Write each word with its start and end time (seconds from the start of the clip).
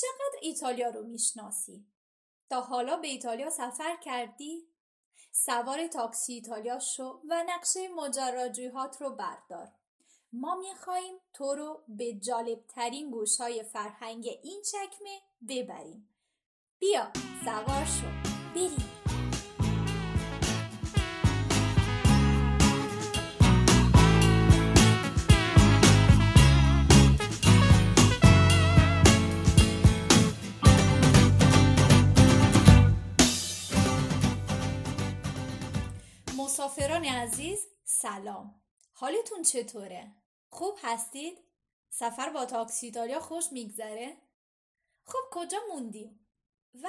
چقدر 0.00 0.38
ایتالیا 0.42 0.88
رو 0.88 1.02
می‌شناسی؟ 1.02 1.86
تا 2.50 2.60
حالا 2.60 2.96
به 2.96 3.08
ایتالیا 3.08 3.50
سفر 3.50 3.96
کردی؟ 3.96 4.68
سوار 5.32 5.86
تاکسی 5.86 6.32
ایتالیا 6.32 6.78
شو 6.78 7.20
و 7.28 7.44
نقشه 7.48 7.88
مجراجویهات 7.88 9.02
رو 9.02 9.10
بردار. 9.10 9.68
ما 10.32 10.54
میخواییم 10.54 11.14
تو 11.32 11.54
رو 11.54 11.82
به 11.88 12.12
جالبترین 12.12 13.10
گوشهای 13.10 13.62
فرهنگ 13.62 14.28
این 14.42 14.62
چکمه 14.62 15.20
ببریم. 15.48 16.08
بیا 16.78 17.12
سوار 17.44 17.84
شو 17.84 18.30
بریم. 18.54 19.01
مسافران 36.62 37.04
عزیز 37.04 37.66
سلام 37.84 38.62
حالتون 38.92 39.42
چطوره؟ 39.42 40.12
خوب 40.50 40.78
هستید؟ 40.82 41.38
سفر 41.90 42.30
با 42.30 42.44
تاکسی 42.44 42.86
ایتالیا 42.86 43.20
خوش 43.20 43.52
میگذره؟ 43.52 44.16
خب 45.04 45.18
کجا 45.30 45.58
موندیم؟ 45.72 46.26
و 46.82 46.88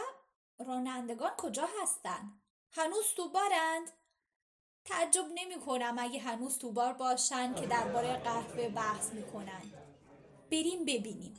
رانندگان 0.65 1.31
کجا 1.37 1.67
هستن؟ 1.81 2.41
هنوز 2.71 3.13
تو 3.17 3.29
بارند؟ 3.29 3.91
تعجب 4.85 5.25
نمی 5.33 5.59
کنم 5.59 5.95
اگه 5.99 6.19
هنوز 6.19 6.57
تو 6.57 6.71
بار 6.71 6.93
باشن 6.93 7.53
که 7.53 7.67
درباره 7.67 8.17
قهوه 8.17 8.69
بحث 8.69 9.13
می‌کنن 9.13 9.61
بریم 10.51 10.85
ببینیم 10.85 11.33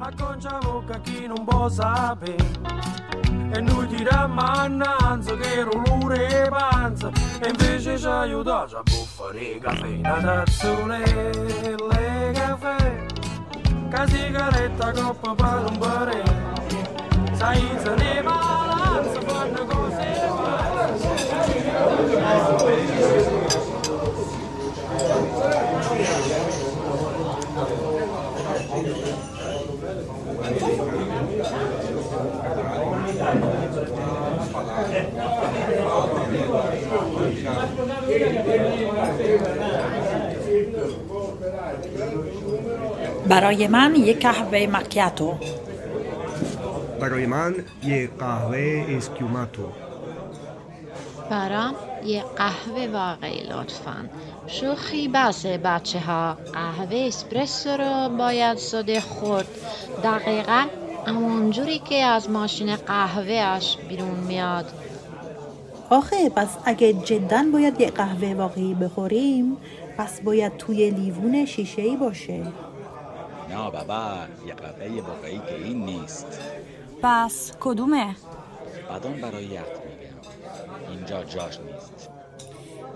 Acconciamo 0.00 0.84
chi 1.02 1.26
non 1.26 1.44
può 1.44 1.68
sapere 1.68 2.36
e 3.50 3.60
noi 3.60 3.86
tirammo 3.88 4.40
annanzi 4.40 5.34
che 5.36 5.54
ero 5.54 5.70
l'ure 5.86 6.46
panza 6.48 7.10
e 7.40 7.48
invece 7.48 7.98
ci 7.98 8.06
aiutaci 8.06 8.74
a 8.76 8.82
buffare 8.82 9.58
caffè. 9.58 9.86
Una 9.86 10.20
tazzone 10.20 11.02
le 11.04 12.30
caffè. 12.32 13.06
Che 13.88 14.06
sigaretta 14.06 14.92
coppa 14.92 15.34
per 15.34 15.64
un 15.68 15.78
pare 15.78 16.22
sai 17.32 17.68
se 17.82 17.94
ne 17.94 18.22
balanza 18.22 19.20
fanno 19.22 19.64
cose 19.64 20.18
برای 43.28 43.68
من 43.68 43.96
یک 43.96 44.22
قهوه 44.22 44.66
مکیاتو 44.72 45.38
برای 47.00 47.26
من 47.26 47.54
یک 47.84 48.10
قهوه 48.18 48.84
اسکیوماتو. 48.88 49.68
برام؟ 51.30 51.74
یک 52.08 52.24
قهوه 52.36 52.86
واقعی 52.92 53.40
لطفا. 53.40 54.08
شوخی 54.46 55.08
بسه 55.08 55.58
بچه 55.58 56.00
ها 56.00 56.36
قهوه 56.52 56.96
اسپرسو 56.96 57.70
رو 57.70 58.16
باید 58.16 58.58
سده 58.58 59.00
خورد. 59.00 59.48
دقیقا 60.04 60.64
همونجوری 61.06 61.78
که 61.78 61.94
از 62.04 62.30
ماشین 62.30 62.76
قهوهش 62.76 63.76
بیرون 63.88 64.18
میاد. 64.18 64.72
آخه 65.90 66.28
پس 66.28 66.56
اگه 66.64 66.92
جدا 66.92 67.44
باید 67.52 67.80
یه 67.80 67.90
قهوه 67.90 68.34
واقعی 68.34 68.74
بخوریم 68.74 69.56
پس 69.98 70.20
باید 70.20 70.56
توی 70.56 70.90
لیوون 70.90 71.44
شیشه 71.44 71.82
ای 71.82 71.96
باشه. 71.96 72.38
نه 73.50 73.70
بابا 73.72 74.14
یه 74.46 74.54
قهوه 74.54 75.02
واقعی 75.02 75.38
که 75.38 75.54
این 75.64 75.84
نیست. 75.84 76.40
پس 77.02 77.52
کدومه؟ 77.60 78.16
بعدان 78.88 79.20
برای 79.20 79.44
یخت 79.44 79.66
میگم 79.66 80.07
اینجا 80.88 81.24
جاش 81.24 81.60
نیست. 81.60 82.08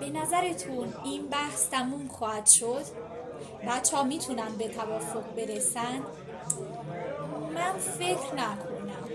به 0.01 0.11
نظرتون 0.11 0.95
این 1.05 1.29
بحث 1.29 1.69
تموم 1.69 2.09
خواهد 2.09 2.47
شد؟ 2.47 2.85
بچه 3.69 3.97
ها 3.97 4.03
می‌تونن 4.03 4.57
به 4.59 4.69
توافق 4.69 5.25
برسن؟ 5.37 6.03
من 7.55 7.73
فکر 7.99 8.35
نکنم. 8.35 9.09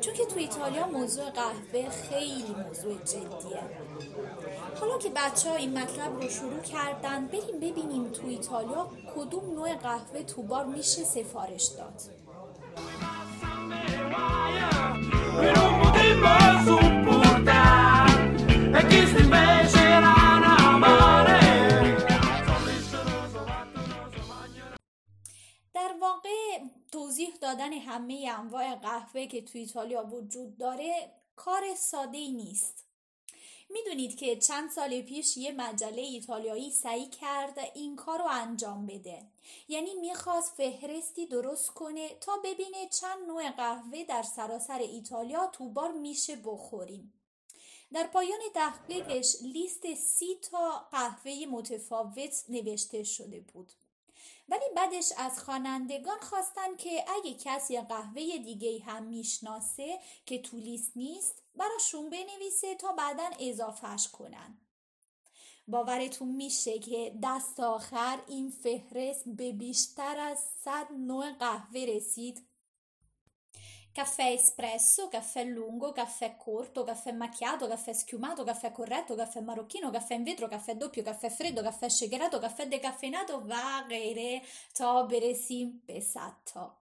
چون 0.00 0.14
که 0.14 0.24
تو 0.24 0.38
ایتالیا 0.38 0.86
موضوع 0.86 1.30
قهوه 1.30 1.90
خیلی 1.90 2.54
موضوع 2.66 2.94
جدیه. 3.04 3.62
حالا 4.80 4.98
که 4.98 5.08
بچه 5.08 5.50
ها 5.50 5.56
این 5.56 5.78
مطلب 5.78 6.22
رو 6.22 6.28
شروع 6.28 6.60
کردن 6.60 7.26
بریم 7.26 7.56
ببینیم 7.56 8.10
تو 8.10 8.26
ایتالیا 8.26 8.86
کدوم 9.16 9.54
نوع 9.54 9.74
قهوه 9.74 10.22
تو 10.22 10.42
بار 10.42 10.64
میشه 10.64 11.04
سفارش 11.04 11.64
داد. 11.64 12.00
دادن 27.50 27.72
همه 27.72 28.32
انواع 28.38 28.74
قهوه 28.74 29.26
که 29.26 29.42
تو 29.42 29.58
ایتالیا 29.58 30.04
وجود 30.04 30.58
داره 30.58 31.12
کار 31.36 31.74
ساده 31.76 32.18
ای 32.18 32.32
نیست. 32.32 32.84
می‌دونید 33.70 34.16
که 34.16 34.36
چند 34.36 34.70
سال 34.70 35.02
پیش 35.02 35.36
یه 35.36 35.52
مجله 35.52 36.02
ایتالیایی 36.02 36.70
سعی 36.70 37.06
کرد 37.06 37.58
این 37.74 37.96
کار 37.96 38.18
رو 38.18 38.26
انجام 38.30 38.86
بده. 38.86 39.22
یعنی 39.68 39.94
می‌خواست 39.94 40.54
فهرستی 40.54 41.26
درست 41.26 41.70
کنه 41.70 42.08
تا 42.08 42.36
ببینه 42.44 42.88
چند 43.00 43.26
نوع 43.26 43.50
قهوه 43.50 44.04
در 44.04 44.22
سراسر 44.22 44.78
ایتالیا 44.78 45.46
تو 45.46 45.68
بار 45.68 45.92
میشه 45.92 46.36
بخوریم. 46.36 47.12
در 47.92 48.06
پایان 48.06 48.40
تحقیقش 48.54 49.36
لیست 49.42 49.94
سی 49.94 50.34
تا 50.50 50.88
قهوه 50.90 51.46
متفاوت 51.50 52.44
نوشته 52.48 53.02
شده 53.02 53.40
بود. 53.40 53.72
ولی 54.48 54.64
بعدش 54.76 55.12
از 55.16 55.38
خوانندگان 55.38 56.20
خواستن 56.20 56.76
که 56.76 57.04
اگه 57.10 57.34
کسی 57.34 57.80
قهوه 57.80 58.38
دیگه 58.38 58.84
هم 58.84 59.02
می‌شناسه 59.02 59.98
که 60.26 60.42
تو 60.42 60.56
لیست 60.56 60.96
نیست 60.96 61.42
براشون 61.54 62.10
بنویسه 62.10 62.74
تا 62.74 62.92
بعدا 62.92 63.30
اضافهش 63.40 64.08
کنن. 64.08 64.58
باورتون 65.68 66.28
میشه 66.28 66.78
که 66.78 67.18
دست 67.22 67.60
آخر 67.60 68.18
این 68.26 68.50
فهرست 68.50 69.24
به 69.26 69.52
بیشتر 69.52 70.18
از 70.18 70.38
صد 70.64 70.86
نوع 70.92 71.32
قهوه 71.32 71.80
رسید. 71.80 72.49
Caffè 73.92 74.32
espresso, 74.32 75.08
caffè 75.08 75.44
lungo, 75.44 75.92
caffè 75.92 76.36
corto, 76.36 76.84
caffè 76.84 77.12
macchiato, 77.12 77.66
caffè 77.66 77.92
schiumato, 77.92 78.44
caffè 78.44 78.72
corretto, 78.72 79.14
caffè 79.14 79.40
marocchino, 79.40 79.90
caffè 79.90 80.14
in 80.14 80.24
vetro, 80.24 80.48
caffè 80.48 80.76
doppio, 80.76 81.02
caffè 81.02 81.28
freddo, 81.28 81.62
caffè 81.62 81.88
shakerato, 81.88 82.38
caffè 82.38 82.66
decaffeinato 82.66 83.40
و 83.48 83.82
غیره 83.88 84.42
تا 84.74 85.02
برسیم 85.02 85.82
به 85.86 86.00
100 86.00 86.20
تا 86.46 86.76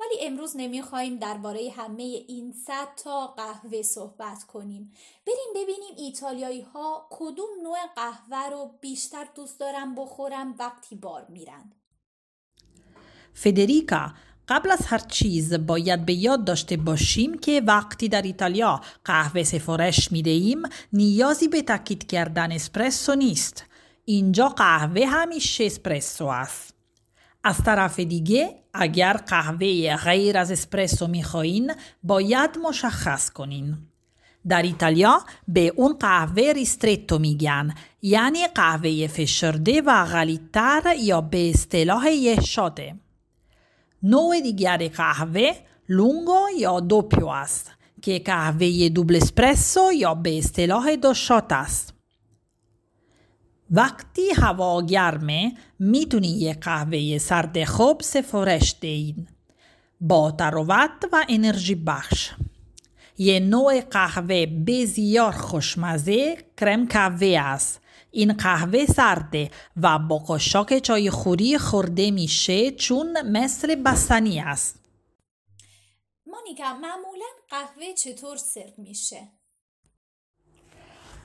ولی 0.00 0.26
امروز 0.26 0.56
نمی‌خوایم 0.56 1.16
درباره 1.16 1.70
همه 1.70 2.02
این 2.02 2.52
100 2.52 2.94
تا 2.96 3.26
قهوه 3.26 3.82
صحبت 3.82 4.44
کنیم 4.44 4.92
بریم 5.26 5.52
ببینیم 5.54 5.94
ایتالیایی 5.96 6.60
ها 6.60 7.08
کدوم 7.10 7.48
نوع 7.62 7.78
قهوه 7.96 8.50
رو 8.50 8.70
بیشتر 8.80 9.24
دوست 9.34 9.60
دارن 9.60 9.94
بخورن 9.94 10.54
وقتی 10.58 10.96
بار 10.96 11.26
میرن 11.28 11.72
فدریکا 13.34 14.14
قبل 14.50 14.70
از 14.70 14.86
هر 14.86 14.98
چیز 14.98 15.54
باید 15.54 16.06
به 16.06 16.12
یاد 16.12 16.44
داشته 16.44 16.76
باشیم 16.76 17.38
که 17.38 17.62
وقتی 17.66 18.08
در 18.08 18.22
ایتالیا 18.22 18.80
قهوه 19.04 19.42
سفارش 19.42 20.12
می 20.12 20.22
دهیم 20.22 20.62
نیازی 20.92 21.48
به 21.48 21.62
تاکید 21.62 22.06
کردن 22.06 22.52
اسپرسو 22.52 23.14
نیست. 23.14 23.64
اینجا 24.04 24.48
قهوه 24.48 25.06
همیشه 25.06 25.64
اسپرسو 25.64 26.26
است. 26.26 26.74
از 27.44 27.58
طرف 27.58 28.00
دیگه 28.00 28.54
اگر 28.74 29.12
قهوه 29.12 29.96
غیر 29.96 30.38
از 30.38 30.50
اسپرسو 30.50 31.06
می 31.06 31.22
خواهین 31.22 31.72
باید 32.02 32.58
مشخص 32.68 33.30
کنین. 33.30 33.76
در 34.48 34.62
ایتالیا 34.62 35.20
به 35.48 35.72
اون 35.76 35.92
قهوه 35.92 36.42
ristretto 36.42 37.18
میگن 37.18 37.74
یعنی 38.02 38.46
قهوه 38.46 39.06
فشرده 39.06 39.82
و 39.82 40.04
غلیظ‌تر 40.04 40.94
یا 40.98 41.20
به 41.20 41.50
اصطلاح 41.50 42.10
یهشاده. 42.10 42.94
نوع 44.02 44.40
دیگر 44.40 44.88
قهوه 44.88 45.52
lungo 45.88 46.46
یا 46.58 46.80
doppio 46.80 47.26
است 47.26 47.70
که 48.02 48.18
قهوه 48.18 48.88
دوبل 48.88 49.16
اسپرسو 49.16 49.92
یا 49.92 50.14
به 50.14 50.38
اصطلاح 50.38 50.96
دو 50.96 51.14
shot 51.14 51.52
است. 51.52 51.94
وقتی 53.70 54.22
هوا 54.36 54.82
گرمه 54.82 55.52
می‌تونی 55.78 56.28
یه 56.28 56.54
قهوه 56.54 57.18
سرد 57.18 57.64
خوب 57.64 58.02
سفارش 58.02 58.76
دین 58.80 59.28
با 60.00 60.30
تروت 60.30 60.90
و 61.12 61.24
انرژی 61.28 61.74
بخش 61.74 62.30
یه 63.18 63.40
نوع 63.40 63.80
قهوه 63.80 64.46
بسیار 64.66 65.32
خوشمزه 65.32 66.36
کرم 66.56 66.86
قهوه 66.86 67.38
است 67.38 67.80
این 68.10 68.32
قهوه 68.32 68.86
سرده 68.86 69.50
و 69.82 69.98
با 69.98 70.18
قاشق 70.18 70.78
چای 70.78 71.10
خوری 71.10 71.58
خورده 71.58 72.10
میشه 72.10 72.70
چون 72.70 73.22
مثل 73.22 73.74
بستنی 73.74 74.40
است 74.40 74.80
مانیکا 76.26 76.74
معمولا 76.74 77.26
قهوه 77.50 77.94
چطور 77.94 78.36
سرو 78.36 78.72
میشه؟ 78.78 79.28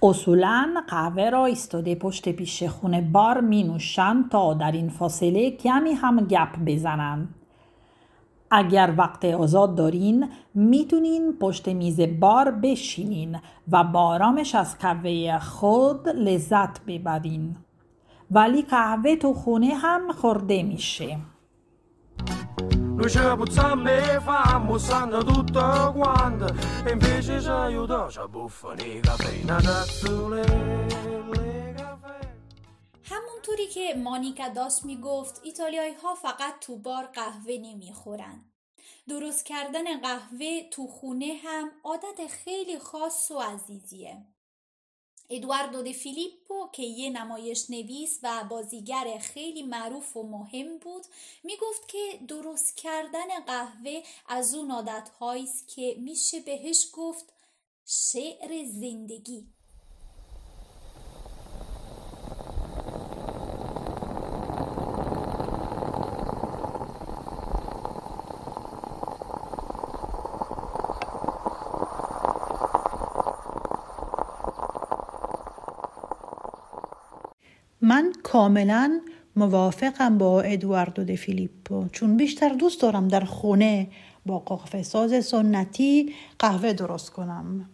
اصولا 0.04 0.84
قهوه 0.88 1.30
را 1.30 1.46
ایستاده 1.46 1.96
پشت 1.96 2.30
پیش 2.30 2.64
خونه 2.64 3.02
بار 3.02 3.42
می 3.42 3.64
نوشند 3.64 4.32
تا 4.32 4.54
در 4.54 4.72
این 4.72 4.90
فاصله 4.90 5.52
کمی 5.52 5.92
هم 5.92 6.28
گپ 6.28 6.60
بزنن. 6.66 7.36
اگر 8.58 8.94
وقت 8.98 9.26
آزاد 9.26 9.76
دارین 9.76 10.30
می‌تونین 10.54 11.38
پشت 11.42 11.68
میز 11.68 12.00
بار 12.20 12.52
بشینین 12.52 13.38
و 13.72 13.84
با 13.84 14.00
آرامش 14.00 14.56
از 14.56 14.78
قهوه 14.78 15.40
خود 15.40 16.10
لذت 16.10 16.86
ببرین. 16.86 17.56
ولی 18.32 18.62
قهوه 18.62 19.16
تو 19.16 19.34
خونه 19.34 19.74
هم 19.76 20.12
خورده 20.12 20.64
میشه. 20.64 21.18
همونطوری 33.56 33.74
که 33.74 34.00
مانیکا 34.00 34.50
داشت 34.50 34.86
می‌گفت 34.86 35.42
ایتالیایی 35.44 35.94
ها 35.94 36.16
فقط 36.16 36.60
تو 36.62 36.78
بار 36.78 37.06
قهوه 37.06 37.54
نمی‌خورن. 37.54 38.46
درست 39.08 39.46
کردن 39.46 40.02
قهوه 40.02 40.70
تو 40.72 40.88
خونه 40.88 41.40
هم 41.44 41.72
عادت 41.84 42.28
خیلی 42.28 42.80
خاص 42.80 43.32
و 43.32 43.40
عزیزیه. 43.40 44.26
ادواردو 45.30 45.84
د 45.84 45.92
فیلیپو 45.92 46.70
که 46.74 46.84
یه 46.84 47.10
نمایش 47.10 47.70
نویس 47.70 48.20
و 48.24 48.44
بازیگر 48.50 49.18
خیلی 49.18 49.64
معروف 49.64 50.18
و 50.18 50.24
مهم 50.24 50.78
بود 50.78 51.06
می‌گفت 51.44 51.88
که 51.88 52.20
درست 52.28 52.78
کردن 52.78 53.40
قهوه 53.48 54.04
از 54.28 54.56
اون 54.56 54.72
عادت 54.72 55.10
است 55.22 55.68
که 55.68 55.96
میشه 56.00 56.40
بهش 56.40 56.88
گفت 56.94 57.34
شعر 57.86 58.66
زندگی 58.66 59.48
من 77.82 78.14
کاملا 78.36 79.02
موافقم 79.36 80.18
با 80.18 80.42
ادواردو 80.42 81.04
د 81.04 81.16
فیلیپو 81.16 81.78
چون 81.92 82.18
بیشتر 82.18 82.50
دوست 82.50 82.82
دارم 82.82 83.08
در 83.08 83.26
خونه 83.26 83.88
با 84.26 84.40
قهوه 84.40 84.84
ساز 84.84 85.26
سنتی 85.26 86.14
قهوه 86.40 86.74
درست 86.74 87.10
کنم. 87.10 87.70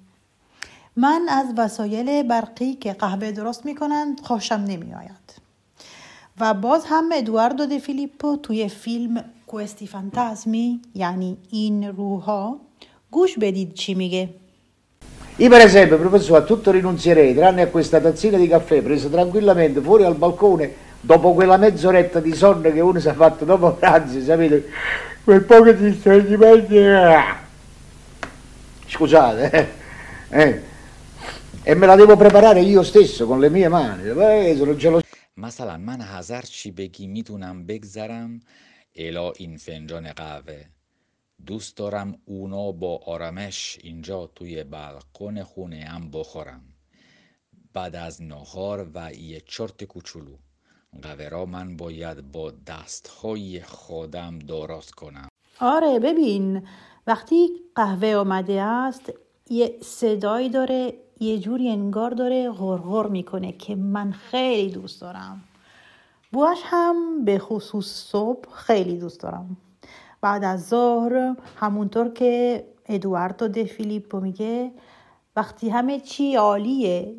من 0.95 1.21
از 1.29 1.53
وسایل 1.57 2.23
برقی 2.23 2.73
که 2.73 2.93
قهوه 2.93 3.31
درست 3.31 3.65
می‌کنند 3.65 4.19
خوشم 4.19 4.55
نمی 4.67 4.93
آید 4.93 5.41
و 6.39 6.53
باز 6.53 6.85
هم 6.85 7.09
ادواردو 7.13 7.65
د 7.65 7.77
فیلیپو 7.77 8.37
توی 8.37 8.69
فیلم 8.69 9.23
کوستی 9.47 9.87
فانتازمی 9.87 10.81
یعنی 10.95 11.37
این 11.51 11.83
روحا 11.83 12.55
گوش 13.11 13.37
بدید 13.39 13.73
چی 13.73 13.93
میگه. 13.93 14.29
Io 15.36 15.48
per 15.48 15.60
esempio, 15.60 15.98
professore, 15.98 16.40
a 16.40 16.44
tutto 16.44 16.70
rinunzierei, 16.70 17.34
tranne 17.34 17.62
a 17.62 17.66
questa 17.66 18.00
tazzina 18.00 18.38
di 18.38 18.48
caffè 18.48 18.80
presa 18.80 19.08
tranquillamente 19.08 19.80
fuori 19.80 20.04
al 20.04 20.14
balcone 20.16 20.84
dopo 21.00 21.34
quella 21.34 21.56
mezz'oretta 21.56 22.20
di 22.20 22.34
sonno 22.34 22.72
che 22.72 22.80
uno 22.80 22.98
si 22.98 23.08
è 23.08 23.12
fatto 23.12 23.44
dopo 23.44 23.72
pranzo, 23.74 24.20
sapete, 24.22 24.70
quel 25.22 25.44
poco 25.44 25.72
di 25.72 25.92
stringimenti. 25.92 26.78
Scusate, 28.86 29.50
eh, 30.30 30.40
eh. 30.40 30.62
E 31.62 31.74
me 31.74 31.86
la 31.86 31.96
devo 31.96 32.16
preparare 32.16 32.60
io 32.60 32.82
stesso 32.82 33.26
con 33.26 33.40
le 33.40 33.50
mie 33.50 33.68
mani. 33.68 34.08
Eh, 34.08 34.54
sono 34.56 34.76
geloso. 34.76 35.04
مثلا 35.38 35.76
من 35.76 36.00
هزار 36.00 36.42
چی 36.42 36.70
بگی 36.70 37.06
میتونم 37.06 37.66
بگذرم 37.66 38.40
الا 38.96 39.32
این 39.36 39.56
فنجان 39.56 40.12
قهوه 40.12 40.64
دوست 41.45 41.77
دارم 41.77 42.17
اونو 42.25 42.71
با 42.71 42.97
آرامش 43.05 43.79
اینجا 43.83 44.27
توی 44.27 44.63
بلکن 44.63 45.43
خونه 45.43 45.83
هم 45.83 46.11
بخورم. 46.11 46.61
بعد 47.73 47.95
از 47.95 48.21
نهار 48.21 48.89
و 48.93 49.13
یه 49.13 49.41
چرت 49.47 49.83
کوچولو. 49.83 50.35
قهوه 51.01 51.29
را 51.29 51.45
من 51.45 51.77
باید 51.77 52.31
با 52.31 52.51
دستهای 52.67 53.61
خودم 53.61 54.39
درست 54.39 54.91
کنم. 54.91 55.27
آره 55.59 55.99
ببین 55.99 56.67
وقتی 57.07 57.49
قهوه 57.75 58.15
آمده 58.15 58.61
است 58.61 59.13
یه 59.49 59.77
صدایی 59.81 60.49
داره 60.49 60.93
یه 61.19 61.39
جوری 61.39 61.69
انگار 61.69 62.11
داره 62.11 62.51
غرغر 62.51 63.07
می‌کنه 63.07 63.51
که 63.51 63.75
من 63.75 64.11
خیلی 64.11 64.71
دوست 64.71 65.01
دارم. 65.01 65.43
بوش 66.31 66.57
هم 66.63 67.25
به 67.25 67.39
خصوص 67.39 67.85
صبح 67.85 68.49
خیلی 68.51 68.97
دوست 68.97 69.19
دارم. 69.19 69.57
بعد 70.21 70.43
از 70.43 70.67
ظهر 70.67 71.35
همونطور 71.55 72.09
که 72.09 72.63
ادواردو 72.85 73.47
د 73.47 73.63
فیلیپو 73.63 74.19
میگه 74.19 74.71
وقتی 75.35 75.69
همه 75.69 75.99
چی 75.99 76.35
عالیه 76.35 77.15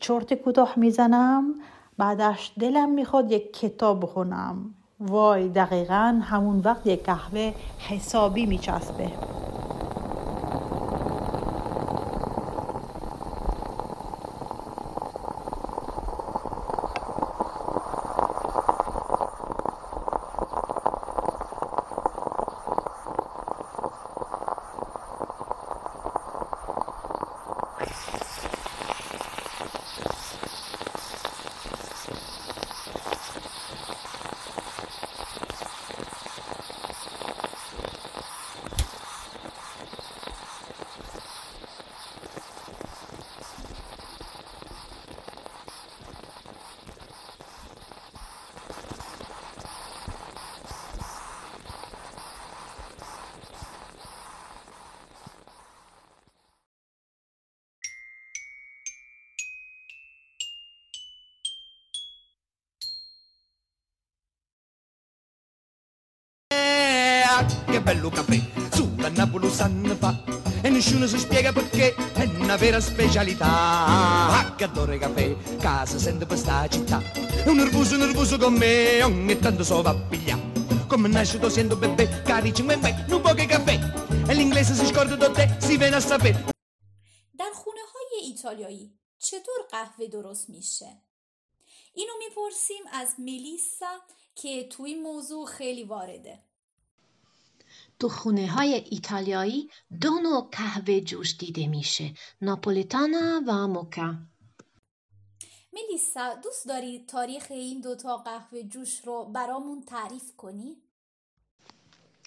چرت 0.00 0.34
کوتاه 0.34 0.72
می‌زنم 0.76 1.54
بعدش 1.98 2.52
دلم 2.60 2.90
می‌خواد 2.90 3.32
یک 3.32 3.52
کتاب 3.52 4.02
بخونم. 4.02 4.74
وای 5.00 5.48
دقیقا 5.48 6.20
همون 6.22 6.60
وقت 6.64 6.86
یک 6.86 7.04
قهوه 7.04 7.52
حسابی 7.78 8.46
میچسبه. 8.46 9.10
che 67.69 67.81
bello 67.81 68.09
caffè, 68.09 68.39
sulla 68.71 69.09
Napoli 69.09 69.51
anni 69.59 69.95
fa 69.95 70.23
e 70.61 70.69
nessuno 70.69 71.05
si 71.05 71.19
spiega 71.19 71.51
perché 71.53 71.93
è 71.93 72.23
una 72.39 72.55
vera 72.55 72.79
specialità. 72.79 73.45
Ah, 73.47 74.55
che 74.55 74.63
adoro 74.63 74.93
il 74.93 74.99
caffè, 74.99 75.35
casa 75.59 75.99
sente 75.99 76.25
per 76.25 76.37
sta 76.37 76.67
città, 76.67 77.01
è 77.43 77.47
un 77.47 77.57
nervoso 77.57 77.95
nervoso 77.97 78.37
con 78.37 78.53
me, 78.53 79.03
ogni 79.03 79.37
tanto 79.37 79.63
so 79.63 79.81
va 79.81 79.91
a 79.91 79.95
pigliare. 79.95 80.53
Come 80.87 81.07
nasce 81.07 81.37
lo 81.39 81.49
sento 81.49 81.75
bebè, 81.75 82.23
cari 82.23 82.53
5 82.53 83.05
non 83.07 83.21
poche 83.21 83.45
caffè, 83.45 83.79
e 84.27 84.33
l'inglese 84.33 84.73
si 84.73 84.85
scorda 84.85 85.15
da 85.15 85.29
te, 85.29 85.55
si 85.59 85.77
viene 85.77 85.95
a 85.95 85.99
sapere. 85.99 86.53
در 87.37 87.51
خونه 87.53 87.81
های 87.93 88.23
ایتالیایی 88.23 88.93
چطور 89.17 89.59
قهوه 89.71 90.07
درست 90.07 90.49
میشه؟ 90.49 91.01
اینو 91.93 92.13
میپرسیم 92.19 92.83
از 92.91 93.15
ملیسا 93.19 93.99
که 94.35 94.67
توی 94.67 94.95
موضوع 94.95 95.45
خیلی 95.45 95.83
وارده. 95.83 96.39
تو 98.00 98.08
خونه 98.08 98.46
های 98.46 98.74
ایتالیایی 98.90 99.70
دو 100.00 100.10
نوع 100.10 100.48
قهوه 100.52 101.00
جوش 101.00 101.36
دیده 101.38 101.66
میشه 101.66 102.14
ناپولیتانا 102.42 103.42
و 103.46 103.68
موکا. 103.68 104.14
ملیسا 105.72 106.34
دوست 106.34 106.68
داری 106.68 107.04
تاریخ 107.08 107.46
این 107.50 107.80
دوتا 107.80 108.16
قهوه 108.16 108.62
جوش 108.62 109.00
رو 109.04 109.24
برامون 109.24 109.82
تعریف 109.82 110.36
کنی؟ 110.36 110.76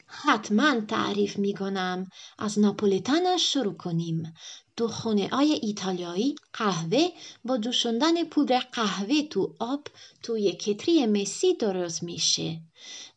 حتما 0.07 0.81
تعریف 0.81 1.37
می 1.37 1.53
کنم 1.53 2.07
از 2.39 2.59
ناپولیتانش 2.59 3.53
شروع 3.53 3.73
کنیم. 3.73 4.33
تو 4.77 4.87
خونه 4.87 5.27
های 5.27 5.59
ایتالیایی 5.61 6.35
قهوه 6.53 7.09
با 7.45 7.57
جوشوندن 7.57 8.23
پودر 8.23 8.59
قهوه 8.59 9.21
تو 9.21 9.55
آب 9.59 9.87
توی 10.23 10.51
کتری 10.51 11.05
مسی 11.05 11.53
درست 11.53 12.03
میشه. 12.03 12.59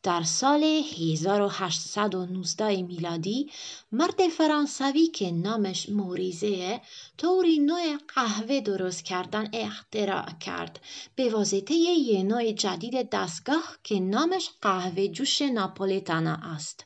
در 0.02 0.22
سال 0.22 0.62
1819 0.62 2.82
میلادی 2.82 3.50
مرد 3.92 4.28
فرانسوی 4.28 5.06
که 5.06 5.30
نامش 5.30 5.88
موریزه 5.88 6.80
طوری 7.18 7.58
نوع 7.58 7.96
قهوه 8.14 8.60
درست 8.60 9.04
کردن 9.04 9.50
اختراع 9.52 10.28
کرد. 10.40 10.80
به 11.14 11.30
واسطه 11.30 11.74
یه 11.74 12.22
نوع 12.22 12.52
جدید 12.52 13.10
دستگاه 13.10 13.76
که 13.84 14.00
نامش 14.00 14.50
قهوه 14.62 15.08
جوش 15.08 15.42
ناپولیتانا 15.42 16.38
است. 16.42 16.84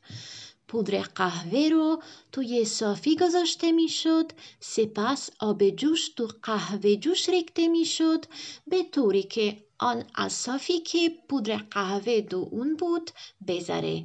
پودر 0.70 1.02
قهوه 1.02 1.68
رو 1.68 2.02
توی 2.32 2.64
صافی 2.64 3.16
گذاشته 3.16 3.72
می‌شد 3.72 4.32
سپس 4.60 5.30
آب 5.40 5.70
جوش 5.70 6.08
تو 6.08 6.28
قهوه 6.42 6.96
جوش 6.96 7.28
ریخته 7.28 7.68
می‌شد 7.68 8.24
به 8.66 8.82
طوری 8.82 9.22
که 9.22 9.64
آن 9.78 10.04
از 10.14 10.32
صافی 10.32 10.80
که 10.80 11.10
پودر 11.28 11.56
قهوه 11.56 12.20
دو 12.20 12.48
اون 12.50 12.76
بود 12.76 13.10
بذاره 13.48 14.04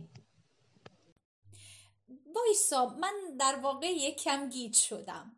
وایسا 2.36 2.86
من 3.02 3.14
در 3.40 3.60
واقع 3.64 3.88
یک 3.88 4.16
کم 4.16 4.50
گیج 4.50 4.76
شدم. 4.76 5.32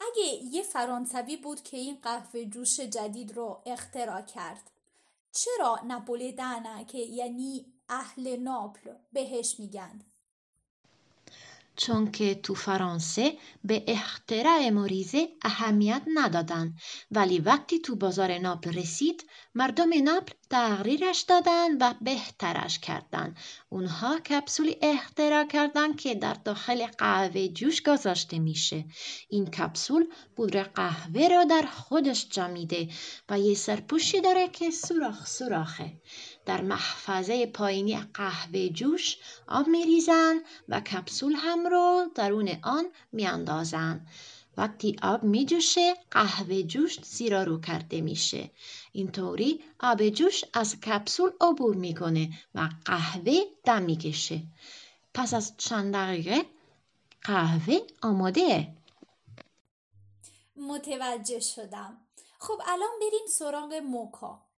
اگه 0.00 0.44
یه 0.52 0.62
فرانسوی 0.62 1.36
بود 1.36 1.62
که 1.62 1.76
این 1.76 1.98
قهوه 2.02 2.44
جوش 2.44 2.80
جدید 2.80 3.32
رو 3.32 3.62
اختراع 3.66 4.22
کرد. 4.22 4.70
چرا 5.32 5.78
نپولیتانا 5.86 6.82
که 6.82 6.98
یعنی 6.98 7.66
اهل 7.88 8.36
ناپل 8.36 8.94
بهش 9.12 9.56
میگن 9.58 10.09
چون 11.80 12.10
که 12.10 12.34
تو 12.34 12.54
فرانسه 12.54 13.32
به 13.64 13.84
اختراع 13.88 14.70
موریزه 14.70 15.28
اهمیت 15.42 16.02
ندادن. 16.14 16.74
ولی 17.10 17.38
وقتی 17.38 17.78
تو 17.78 17.96
بازار 17.96 18.38
ناپل 18.38 18.72
رسید 18.72 19.24
مردم 19.54 20.02
ناپل 20.04 20.32
تغییرش 20.50 21.20
دادن 21.20 21.78
و 21.80 21.94
بهترش 22.00 22.78
کردن. 22.78 23.34
اونها 23.68 24.18
کپسولی 24.18 24.76
اختراع 24.82 25.44
کردن 25.44 25.92
که 25.92 26.14
در 26.14 26.34
داخل 26.34 26.86
قهوه 26.86 27.48
جوش 27.48 27.82
گذاشته 27.82 28.38
میشه. 28.38 28.84
این 29.28 29.46
کپسول 29.46 30.06
پودر 30.36 30.62
قهوه 30.62 31.28
را 31.28 31.44
در 31.44 31.62
خودش 31.62 32.28
جمیده 32.28 32.88
و 33.28 33.40
یه 33.40 33.54
سرپوشی 33.54 34.20
داره 34.20 34.48
که 34.48 34.70
سوراخ 34.70 35.26
سوراخه. 35.26 35.92
در 36.46 36.60
محفظه 36.60 37.46
پایینی 37.46 38.00
قهوه 38.14 38.68
جوش 38.68 39.16
آب 39.48 39.66
میریزن 39.66 40.40
و 40.68 40.80
کپسول 40.80 41.32
هم 41.36 41.66
رو 41.66 42.10
درون 42.14 42.58
آن 42.62 42.84
میاندازن. 43.12 44.06
وقتی 44.56 44.96
آب 45.02 45.22
میجوشه 45.22 45.94
قهوه 46.10 46.62
جوش 46.62 47.00
زیرا 47.02 47.42
رو 47.42 47.60
کرده 47.60 48.00
میشه. 48.00 48.50
اینطوری 48.92 49.60
آب 49.80 50.08
جوش 50.08 50.44
از 50.54 50.80
کپسول 50.80 51.30
عبور 51.40 51.76
می‌کنه 51.76 52.30
و 52.54 52.68
قهوه 52.84 53.40
دم 53.64 53.82
می‌کشه. 53.82 54.42
پس 55.14 55.34
از 55.34 55.52
چند 55.56 55.94
دقیقه 55.94 56.44
قهوه 57.22 57.78
آماده. 58.02 58.74
متوجه 60.56 61.40
شدم. 61.40 61.96
خب 62.38 62.60
الان 62.66 62.90
بریم 63.00 63.26
سراغ 63.28 63.74
موکا. 63.74 64.49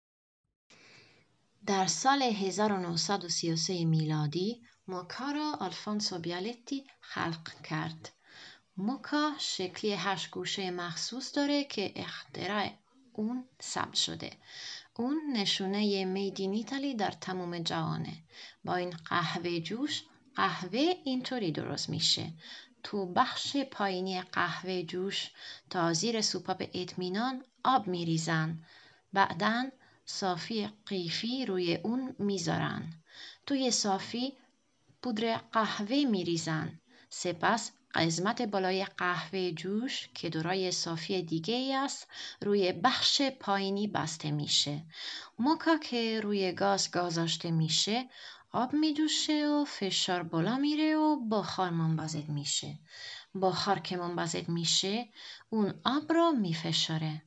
در 1.65 1.87
سال 1.87 2.21
1933 2.21 3.85
میلادی 3.85 4.61
موکا 4.87 5.31
را 5.31 5.57
آلفونسو 5.59 6.19
بیالتی 6.19 6.85
خلق 7.01 7.61
کرد. 7.61 8.09
موکا 8.77 9.31
شکلی 9.39 9.93
هشت 9.93 10.29
گوشه 10.29 10.71
مخصوص 10.71 11.35
داره 11.35 11.63
که 11.63 11.93
اختراع 11.95 12.69
اون 13.13 13.45
ثبت 13.61 13.93
شده. 13.93 14.31
اون 14.95 15.17
نشونه 15.33 16.05
میدین 16.05 16.53
ایتالی 16.53 16.95
در 16.95 17.11
تمام 17.11 17.59
جهانه. 17.59 18.13
با 18.65 18.75
این 18.75 18.89
قهوه 18.89 19.59
جوش 19.59 20.03
قهوه 20.35 20.93
اینطوری 21.03 21.51
درست 21.51 21.89
میشه. 21.89 22.33
تو 22.83 23.05
بخش 23.05 23.57
پایینی 23.57 24.21
قهوه 24.21 24.83
جوش 24.83 25.31
تا 25.69 25.93
زیر 25.93 26.21
سوپاپ 26.21 26.69
اطمینان 26.73 27.43
آب 27.63 27.87
میریزن. 27.87 28.63
بعدن 29.13 29.71
صافی 30.05 30.69
قیفی 30.85 31.45
روی 31.45 31.75
اون 31.75 32.15
می‌ذارن. 32.19 32.93
توی 33.45 33.71
صافی 33.71 34.33
پودر 35.01 35.37
قهوه 35.37 36.05
میریزن. 36.05 36.79
سپس 37.09 37.71
قسمت 37.95 38.41
بالای 38.41 38.85
قهوه 38.85 39.51
جوش 39.51 40.09
که 40.13 40.29
دورای 40.29 40.71
صافی 40.71 41.21
دیگه 41.21 41.53
ای 41.53 41.73
است 41.75 42.07
روی 42.41 42.71
بخش 42.71 43.21
پایینی 43.21 43.87
بسته 43.87 44.31
میشه. 44.31 44.81
موکا 45.39 45.77
که 45.77 46.21
روی 46.23 46.51
گاز 46.51 46.91
گذاشته 46.91 47.51
میشه 47.51 48.09
آب 48.51 48.73
میجوشه 48.73 49.47
و 49.47 49.65
فشار 49.65 50.23
بالا 50.23 50.57
میره 50.57 50.95
و 50.95 51.29
بخار 51.29 51.69
منبسط 51.69 52.29
میشه. 52.29 52.79
بخار 53.41 53.79
که 53.79 53.97
منبسط 53.97 54.49
میشه 54.49 55.09
اون 55.49 55.73
آب 55.85 56.11
رو 56.13 56.31
میفشاره. 56.31 57.21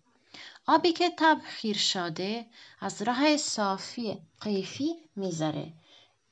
آبی 0.67 0.93
که 0.93 1.11
تبخیر 1.19 1.77
شده 1.77 2.47
از 2.81 3.03
راه 3.03 3.37
صافی 3.37 4.19
قیفی 4.41 4.95
می‌ذاره. 5.17 5.73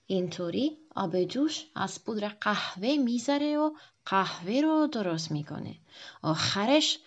اینطوری 0.07 0.79
آب 0.95 1.25
جوش 1.25 1.67
از 1.75 2.05
پودر 2.05 2.29
قهوه 2.29 2.97
می‌ذاره 2.97 3.59
و 3.59 3.71
قهوه 4.07 4.61
رو 4.61 4.87
درست 4.87 5.31
می‌کنه. 5.31 5.75
آخرش 6.23 6.99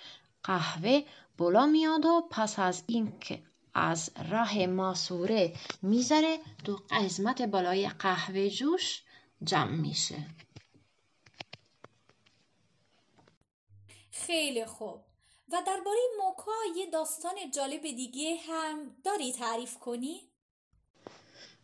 قهوه 0.43 1.03
بالا 1.37 1.65
میاد 1.65 2.05
و 2.05 2.27
پس 2.31 2.59
از 2.59 2.83
اینکه 2.87 3.43
از 3.73 4.11
راه 4.29 4.65
ماسوره 4.65 5.53
می‌ذاره 5.81 6.39
تو 6.63 6.79
قسمت 6.89 7.41
بالای 7.41 7.89
قهوه 7.89 8.49
جوش 8.49 9.01
جمع 9.43 9.71
میشه. 9.71 10.25
خیلی 14.11 14.65
خوب. 14.65 15.04
و 15.51 15.61
درباره 15.67 15.99
موکا 16.17 16.51
یه 16.75 16.85
داستان 16.89 17.35
جالب 17.53 17.81
دیگه 17.81 18.37
هم 18.47 18.95
داری 19.03 19.33
تعریف 19.33 19.77
کنی؟ 19.77 20.21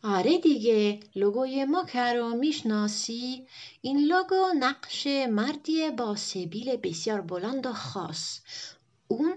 آره 0.03 0.37
دیگه 0.37 0.99
لوگوی 1.15 1.65
موکا 1.65 2.11
رو 2.11 2.29
می‌شناسی 2.29 3.47
این 3.81 4.07
لوگو 4.07 4.45
نقش 4.59 5.07
مردی 5.07 5.89
با 5.89 6.15
سبیل 6.15 6.75
بسیار 6.75 7.21
بلند 7.21 7.65
و 7.65 7.73
خاص 7.73 8.39
اون 9.07 9.35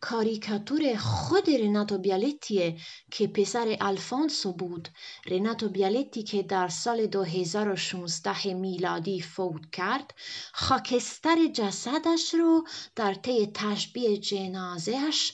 کاریکاتور 0.00 0.96
خود 0.96 1.50
رناتو 1.50 1.98
بیالتیه 1.98 2.76
که 3.10 3.26
پسر 3.26 3.76
الفونسو 3.80 4.52
بود. 4.52 4.88
رناتو 5.26 5.68
بیالتی 5.68 6.22
که 6.22 6.42
در 6.42 6.68
سال 6.68 7.06
2016 7.06 8.54
میلادی 8.54 9.20
فوت 9.20 9.70
کرد 9.72 10.14
خاکستر 10.52 11.46
جسدش 11.46 12.34
رو 12.34 12.66
در 12.96 13.14
طی 13.14 13.46
تشبیه 13.54 14.16
جنازهش 14.16 15.32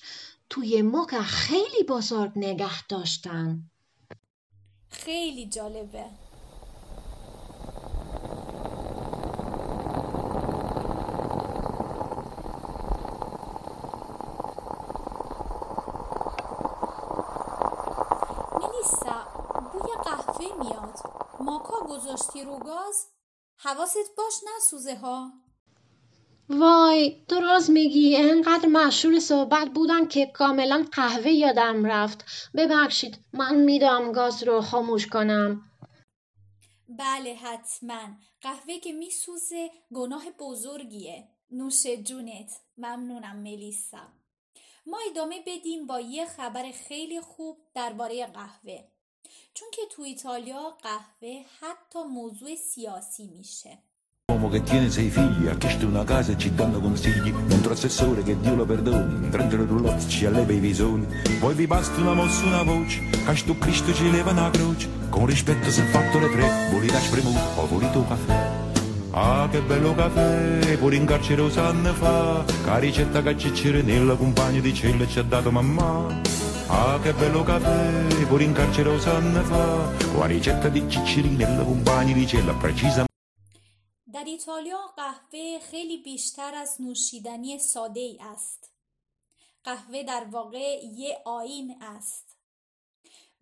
توی 0.50 0.82
موکا 0.82 1.22
خیلی 1.22 1.82
بزرگ 1.88 2.32
نگه 2.36 2.86
داشتن. 2.86 3.70
خیلی 4.90 5.46
جالبه. 5.46 6.04
گذاشتی 21.92 22.42
رو 22.44 22.58
گاز 22.58 23.06
حواست 23.56 24.16
باش 24.16 24.34
نسوزه 24.56 24.96
ها. 24.96 25.32
وای 26.48 27.24
درست 27.28 27.70
میگی 27.70 28.16
انقدر 28.16 28.68
مشغول 28.68 29.18
صحبت 29.18 29.68
بودم 29.68 30.08
که 30.08 30.26
کاملا 30.26 30.86
قهوه 30.92 31.30
یادم 31.30 31.86
رفت. 31.86 32.24
ببخشید 32.54 33.18
من 33.32 33.54
میدم 33.54 34.12
گاز 34.12 34.42
رو 34.42 34.60
خاموش 34.60 35.06
کنم. 35.06 35.70
بله 36.88 37.34
حتما. 37.34 38.08
قهوه 38.40 38.78
که 38.78 38.92
میسوزه 38.92 39.70
گناه 39.94 40.30
بزرگیه. 40.30 41.28
نوش 41.50 41.86
جونت. 41.86 42.52
ممنونم 42.78 43.36
ملیسا. 43.36 44.08
ما 44.86 44.98
ادامه 45.10 45.40
بدیم 45.46 45.86
با 45.86 46.00
یه 46.00 46.26
خبر 46.26 46.72
خیلی 46.88 47.20
خوب 47.20 47.58
درباره 47.74 48.26
قهوه. 48.26 48.84
چون 49.54 49.68
که 49.70 49.82
تو 49.90 50.02
ایتالیا 50.02 50.70
قهوه 50.82 51.44
حتی 51.60 51.98
موضوع 52.02 52.56
سیاسی 52.56 53.26
میشه 53.26 53.78
che 54.52 54.62
tiene 54.64 54.90
sei 54.90 55.08
figli, 55.08 55.48
ha 55.48 55.56
chiesto 55.56 55.86
una 55.86 56.04
casa 56.04 56.32
e 56.32 56.36
ci 56.36 56.54
danno 56.54 56.78
consigli. 56.78 57.32
Dentro 57.46 57.72
assessore 57.72 58.22
che 58.22 58.38
Dio 58.38 58.54
lo 58.54 58.66
perdoni, 58.66 59.30
le 59.30 59.64
roulotte 59.64 60.06
ci 60.08 60.26
alleva 60.26 60.52
i 60.52 60.58
visoni. 60.58 61.06
Poi 61.40 61.54
vi 61.54 61.66
basta 61.66 61.98
una 62.02 62.12
mossa, 62.12 62.44
una 62.44 62.62
voce, 62.62 63.00
che 63.08 63.34
sto 63.34 63.56
Cristo 63.56 63.94
ci 63.94 64.10
leva 64.10 64.32
una 64.32 64.50
croce. 64.50 64.90
Con 65.08 65.24
rispetto 65.24 65.70
se 65.70 65.82
fatto 65.84 66.18
le 66.18 66.30
tre, 66.30 66.68
volete 66.70 66.98
spremuto 66.98 67.60
o 67.60 67.66
volete 67.66 68.06
caffè. 68.06 68.60
Ah, 69.12 69.48
che 69.50 69.62
bello 69.62 69.94
caffè, 69.94 70.76
pure 70.76 70.96
in 70.96 71.06
carcere 71.06 71.40
usanne 71.40 71.92
fa, 71.92 72.44
che 72.44 72.80
ricetta 72.80 73.22
che 73.22 73.38
ci 73.38 73.70
nella 73.82 74.16
compagna 74.16 74.60
di 74.60 74.74
cielo 74.74 75.06
ci 75.06 75.18
ha 75.18 75.22
dato 75.22 75.50
mamma. 75.50 76.20
Ah, 76.74 76.98
che 77.02 77.12
bello 77.12 77.42
caffè, 77.42 78.24
pure 78.26 78.44
in 78.44 78.54
carcere 78.54 78.88
usanne 78.88 79.42
fa, 79.42 79.92
con 80.14 80.26
ricetta 80.26 80.70
di 80.70 80.80
ciccirinella 80.88 81.64
compagni 81.64 82.14
di 82.14 82.26
cella 82.26 82.54
precisa. 82.54 83.04
در 84.06 84.24
ایتالیا 84.24 84.78
قهوه 84.96 85.58
خیلی 85.70 86.02
بیشتر 86.02 86.54
از 86.54 86.80
نوشیدنی 86.80 87.58
ساده 87.58 88.00
ای 88.00 88.18
است. 88.20 88.70
قهوه 89.64 90.02
در 90.02 90.24
واقع 90.30 90.84
یه 90.84 91.22
آین 91.24 91.76
است. 91.80 92.36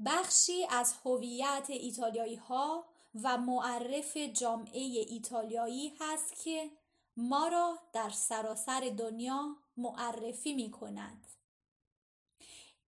بخشی 0.05 0.67
از 0.71 0.95
هویت 1.05 1.67
ایتالیایی 1.69 2.37
ها 2.37 2.85
و 3.23 3.39
معرف 3.39 4.17
جامعه 4.17 4.81
ایتالیایی 5.09 5.93
هست 6.01 6.45
که 6.45 6.71
ما 7.17 7.49
را 7.49 7.79
در 7.93 8.11
سراسر 8.11 8.93
دنیا 8.99 9.57
معرفی 9.77 10.55
می 10.55 10.71
کند. 10.71 11.30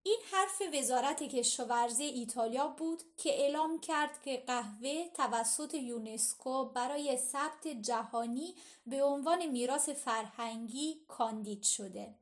این 0.04 0.18
حرف 0.32 0.62
وزارت 0.78 1.22
کشاورزی 1.22 2.04
ایتالیا 2.04 2.68
بود 2.68 3.02
که 3.16 3.30
اعلام 3.30 3.80
کرد 3.80 4.22
که 4.24 4.42
قهوه 4.46 5.08
توسط 5.14 5.74
یونسکو 5.74 6.64
برای 6.64 7.16
ثبت 7.16 7.68
جهانی 7.68 8.54
به 8.86 9.02
عنوان 9.02 9.46
میراث 9.46 9.88
فرهنگی 9.88 11.00
کاندید 11.08 11.62
شده. 11.62 12.14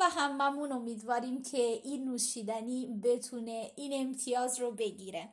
و 0.00 0.10
هممون 0.10 0.72
امیدواریم 0.72 1.42
که 1.42 1.80
این 1.84 2.04
نوشیدنی 2.04 2.86
بتونه 3.02 3.72
این 3.76 4.06
امتیاز 4.06 4.60
رو 4.60 4.70
بگیره. 4.70 5.28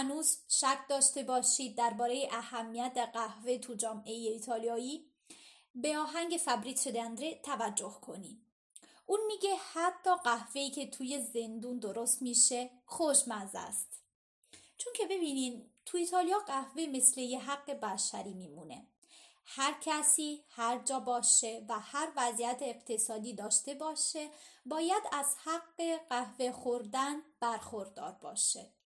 هنوز 0.00 0.38
شک 0.48 0.78
داشته 0.88 1.22
باشید 1.22 1.76
درباره 1.76 2.28
اهمیت 2.30 3.10
قهوه 3.12 3.58
تو 3.58 3.74
جامعه 3.74 4.12
ایتالیایی 4.12 5.04
به 5.74 5.98
آهنگ 5.98 6.40
فبریتسو 6.44 6.90
دندره 6.90 7.40
توجه 7.42 7.98
کنید. 8.02 8.38
اون 9.06 9.20
میگه 9.26 9.56
حتی 9.72 10.10
قهوه‌ای 10.24 10.70
که 10.70 10.86
توی 10.86 11.22
زندون 11.22 11.78
درست 11.78 12.22
میشه 12.22 12.70
خوشمزه 12.86 13.58
است. 13.58 13.88
چون 14.78 14.92
که 14.92 15.04
ببینین 15.04 15.70
تو 15.86 15.98
ایتالیا 15.98 16.38
قهوه 16.38 16.86
مثل 16.86 17.20
یه 17.20 17.40
حق 17.40 17.70
بشری 17.70 18.34
میمونه. 18.34 18.86
هر 19.44 19.74
کسی 19.80 20.44
هر 20.48 20.78
جا 20.78 21.00
باشه 21.00 21.64
و 21.68 21.78
هر 21.78 22.12
وضعیت 22.16 22.58
اقتصادی 22.60 23.34
داشته 23.34 23.74
باشه 23.74 24.30
باید 24.66 25.02
از 25.12 25.36
حق 25.44 26.00
قهوه 26.08 26.52
خوردن 26.52 27.22
برخوردار 27.40 28.12
باشه. 28.12 28.79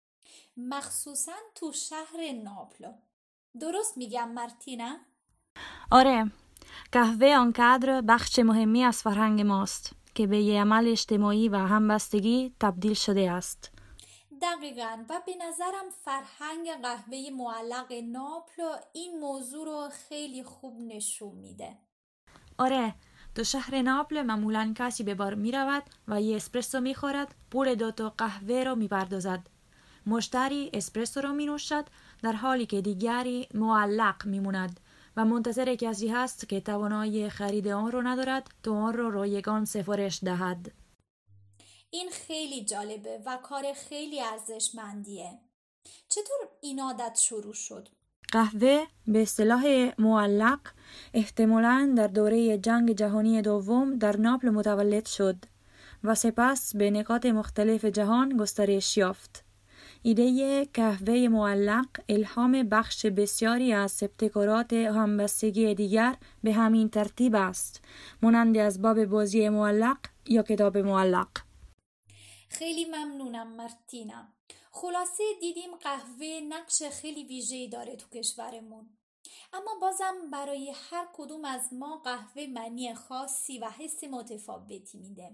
مخصوصا 0.57 1.33
تو 1.55 1.73
شهر 1.73 2.33
ناپلو. 2.45 2.93
درست 3.61 3.97
میگم 3.97 4.33
مارتینا؟ 4.33 4.97
آره. 5.91 6.31
قهوه 6.93 7.37
آنقدر 7.37 8.01
بخش 8.01 8.39
مهمی 8.39 8.85
از 8.85 9.03
فرهنگ 9.03 9.41
ماست 9.41 9.93
که 10.15 10.27
به 10.27 10.39
یه 10.39 10.61
عمل 10.61 10.89
اجتماعی 10.89 11.49
و 11.49 11.57
همبستگی 11.57 12.55
تبدیل 12.61 12.95
شده 12.95 13.31
است. 13.31 13.71
دقیقا. 14.43 15.05
و 15.09 15.21
به 15.27 15.33
نظرم 15.49 15.91
فرهنگ 16.05 16.83
قهوه 16.83 17.31
معلق 17.33 17.93
ناپلو 17.93 18.77
این 18.93 19.21
موضوع 19.21 19.65
رو 19.65 19.89
خیلی 20.09 20.45
خوب 20.45 20.81
نشون 20.81 21.35
میده. 21.35 21.79
آره. 22.59 22.95
تو 23.35 23.45
شهر 23.45 23.83
ناپل 23.83 24.23
معمولا 24.23 24.75
کسی 24.77 25.05
به 25.05 25.15
بار 25.15 25.35
می 25.35 25.53
رود 25.53 25.83
و 26.09 26.21
یه 26.21 26.37
اسپرسو 26.37 26.81
می 26.81 26.95
خورد 26.95 27.35
پول 27.51 27.75
دو 27.75 27.91
تا 27.91 28.15
قهوه 28.19 28.65
رو 28.65 28.75
می 28.75 28.89
پردازد 28.89 29.47
مشتری 30.07 30.71
اسپرسو 30.73 31.21
را 31.21 31.33
می 31.33 31.47
نوشد 31.47 31.85
در 32.23 32.33
حالی 32.33 32.67
که 32.67 32.81
دیگری 32.81 33.49
معلق 33.55 34.27
می 34.27 34.41
موند 34.41 34.81
و 35.17 35.25
منتظر 35.25 35.75
کسی 35.75 36.09
هست 36.09 36.49
که 36.49 36.61
توانایی 36.61 37.29
خرید 37.31 37.69
آن 37.69 37.93
را 37.93 38.01
ندارد 38.03 38.51
تو 38.63 38.75
آن 38.75 38.95
را 38.95 39.09
رایگان 39.09 39.65
سفارش 39.65 40.21
دهد. 40.25 40.73
این 41.91 42.11
خیلی 42.11 42.65
جالبه 42.65 43.23
و 43.27 43.39
کار 43.43 43.73
خیلی 43.73 44.21
ارزشمندیه. 44.21 45.39
چطور 46.09 46.49
این 46.61 46.81
عادت 46.81 47.19
شروع 47.21 47.55
شد؟ 47.55 47.89
قهوه 48.33 48.85
به 49.07 49.23
اصطلاح 49.23 49.91
معلق 49.99 50.61
احتمالا 51.15 51.95
در 51.97 52.07
دوره 52.07 52.59
جنگ 52.59 52.93
جهانی 52.93 53.43
دوم 53.43 53.99
در 53.99 54.17
ناپل 54.17 54.51
متولد 54.51 55.07
شد 55.07 55.37
و 56.05 56.15
سپس 56.15 56.77
به 56.77 56.91
نقاط 56.91 57.27
مختلف 57.27 57.85
جهان 57.85 58.37
گسترش 58.37 58.97
یافت. 58.97 59.45
ایده 60.07 60.65
قهوه 60.65 61.29
معلق 61.29 61.87
الهام 62.09 62.63
بخش 62.63 63.07
بسیاری 63.07 63.73
از 63.73 64.03
ابتکارات 64.03 64.73
همبستگی 64.73 65.75
دیگر 65.75 66.17
به 66.43 66.53
همین 66.53 66.89
ترتیب 66.89 67.35
است. 67.35 67.85
مانند 68.23 68.59
از 68.59 68.83
باب 68.83 69.05
بازی 69.05 69.49
معلق 69.49 69.97
یا 70.27 70.43
کتاب 70.43 70.79
معلق. 70.79 71.29
خیلی 72.49 72.85
ممنونم 72.85 73.57
مرتینا 73.57 74.29
خلاصه 74.71 75.25
دیدیم 75.41 75.77
قهوه 75.77 76.41
نقش 76.49 76.83
خیلی 76.83 77.25
ویژه‌ای 77.25 77.69
داره 77.69 77.97
تو 77.97 78.09
کشورمون. 78.19 78.89
اما 79.53 79.75
بازم 79.81 80.31
برای 80.33 80.73
هر 80.91 81.09
کدوم 81.13 81.45
از 81.45 81.73
ما 81.73 81.97
قهوه 81.97 82.47
معنی 82.47 82.95
خاصی 82.95 83.59
و 83.59 83.71
حس 83.71 84.05
متفاوتی 84.05 84.99
میده. 84.99 85.31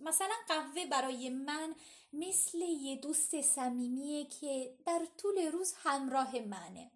مثلا 0.00 0.34
قهوه 0.48 0.86
برای 0.86 1.30
من 1.30 1.74
مثل 2.18 2.58
یه 2.58 2.96
دوست 2.96 3.40
صمیمیه 3.40 4.24
که 4.24 4.74
در 4.86 5.06
طول 5.18 5.50
روز 5.52 5.74
همراه 5.76 6.38
منه. 6.38 6.90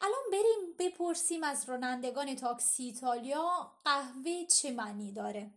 الان 0.00 0.22
بریم 0.32 0.74
بپرسیم 0.78 1.44
از 1.44 1.68
رانندگان 1.68 2.34
تاکسی 2.34 2.84
ایتالیا 2.84 3.72
قهوه 3.84 4.44
چه 4.44 4.72
معنی 4.72 5.12
داره. 5.12 5.50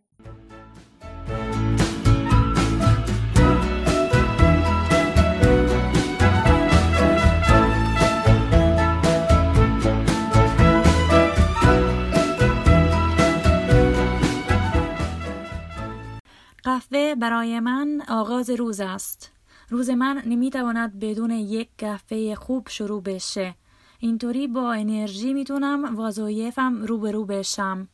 برای 17.18 17.60
من 17.60 18.02
آغاز 18.08 18.50
روز 18.50 18.80
است. 18.80 19.32
روز 19.70 19.90
من 19.90 20.22
نمی‌تواند 20.26 20.98
بدون 20.98 21.30
یک 21.30 21.68
قهوه 21.78 22.34
خوب 22.34 22.68
شروع 22.68 23.02
بشه. 23.02 23.54
اینطوری 23.98 24.48
با 24.48 24.72
انرژی 24.72 25.32
می‌تونم 25.32 25.98
وظایفم 25.98 26.82
روبرو 26.82 27.24
بشم. 27.24 27.88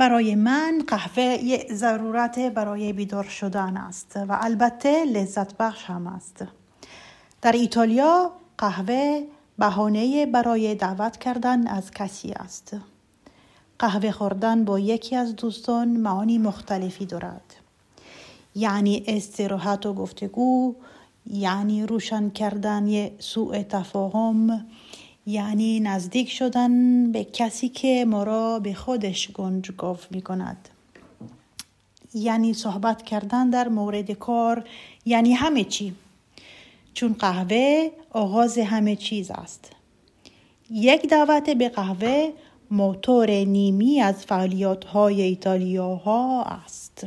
برای 0.00 0.34
من 0.34 0.84
قهوه 0.86 1.22
یک 1.22 1.72
ضرورت 1.72 2.38
برای 2.38 2.92
بیدار 2.92 3.24
شدن 3.24 3.76
است 3.76 4.16
و 4.28 4.38
البته 4.40 5.04
لذت 5.04 5.56
بخش 5.56 5.84
هم 5.84 6.06
است. 6.06 6.44
در 7.42 7.52
ایتالیا 7.52 8.32
قهوه 8.58 9.24
بهانه 9.58 10.26
برای 10.26 10.74
دعوت 10.74 11.16
کردن 11.16 11.66
از 11.66 11.90
کسی 11.90 12.32
است. 12.32 12.76
قهوه 13.78 14.10
خوردن 14.10 14.64
با 14.64 14.78
یکی 14.78 15.16
از 15.16 15.36
دوستان 15.36 15.88
معانی 15.88 16.38
مختلفی 16.38 17.06
دارد. 17.06 17.54
یعنی 18.54 19.04
استراحت 19.06 19.86
و 19.86 19.94
گفتگو 19.94 20.74
یعنی 21.26 21.86
روشن 21.86 22.30
کردن 22.30 23.10
سوء 23.18 23.62
تفاهم 23.62 24.66
یعنی 25.26 25.80
نزدیک 25.80 26.30
شدن 26.30 27.12
به 27.12 27.24
کسی 27.24 27.68
که 27.68 28.04
ما 28.08 28.22
را 28.22 28.58
به 28.58 28.74
خودش 28.74 29.30
گنجگاو 29.30 29.96
می 30.10 30.22
کند 30.22 30.68
یعنی 32.14 32.54
صحبت 32.54 33.02
کردن 33.02 33.50
در 33.50 33.68
مورد 33.68 34.10
کار 34.10 34.64
یعنی 35.04 35.32
همه 35.32 35.64
چی. 35.64 35.94
چون 36.94 37.12
قهوه 37.12 37.90
آغاز 38.10 38.58
همه 38.58 38.96
چیز 38.96 39.30
است. 39.30 39.72
یک 40.70 41.06
دعوت 41.06 41.50
به 41.50 41.68
قهوه 41.68 42.32
موتور 42.70 43.30
نیمی 43.30 44.00
از 44.00 44.24
فعالیت 44.26 44.84
های 44.84 45.22
ایتالیاها 45.22 46.42
است. 46.42 47.06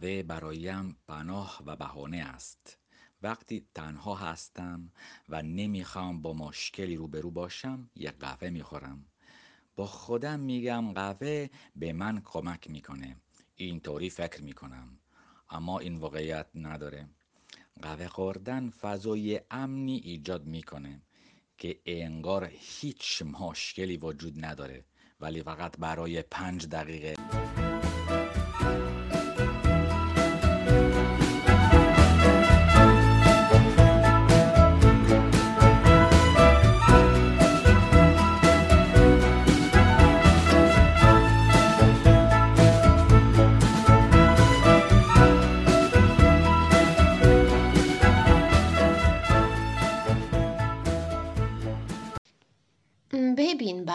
قهوه 0.00 0.22
برایم 0.22 0.96
پناه 1.08 1.62
و 1.66 1.76
بهانه 1.76 2.16
است. 2.16 2.78
وقتی 3.22 3.66
تنها 3.74 4.14
هستم 4.14 4.92
و 5.28 5.42
نمی‌خوام 5.42 6.22
با 6.22 6.32
مشکلی 6.32 6.96
روبرو 6.96 7.30
باشم 7.30 7.90
یک 7.96 8.10
قهوه 8.10 8.50
می‌خورم. 8.50 9.06
با 9.76 9.86
خودم 9.86 10.40
میگم 10.40 10.92
قهوه 10.92 11.48
به 11.76 11.92
من 11.92 12.22
کمک 12.24 12.70
می‌کنه. 12.70 13.16
اینطوری 13.56 14.10
فکر 14.10 14.42
می‌کنم. 14.42 14.98
اما 15.50 15.78
این 15.78 15.96
واقعیت 15.96 16.46
نداره. 16.54 17.08
قهوه 17.82 18.08
خوردن 18.08 18.70
فضای 18.70 19.40
امنی 19.50 19.96
ایجاد 19.96 20.46
می‌کنه 20.46 21.02
که 21.58 21.80
انگار 21.86 22.50
هیچ 22.52 23.22
مشکلی 23.22 23.96
وجود 23.96 24.44
نداره 24.44 24.84
ولی 25.20 25.42
فقط 25.42 25.78
برای 25.78 26.22
پنج 26.22 26.66
دقیقه. 26.66 27.14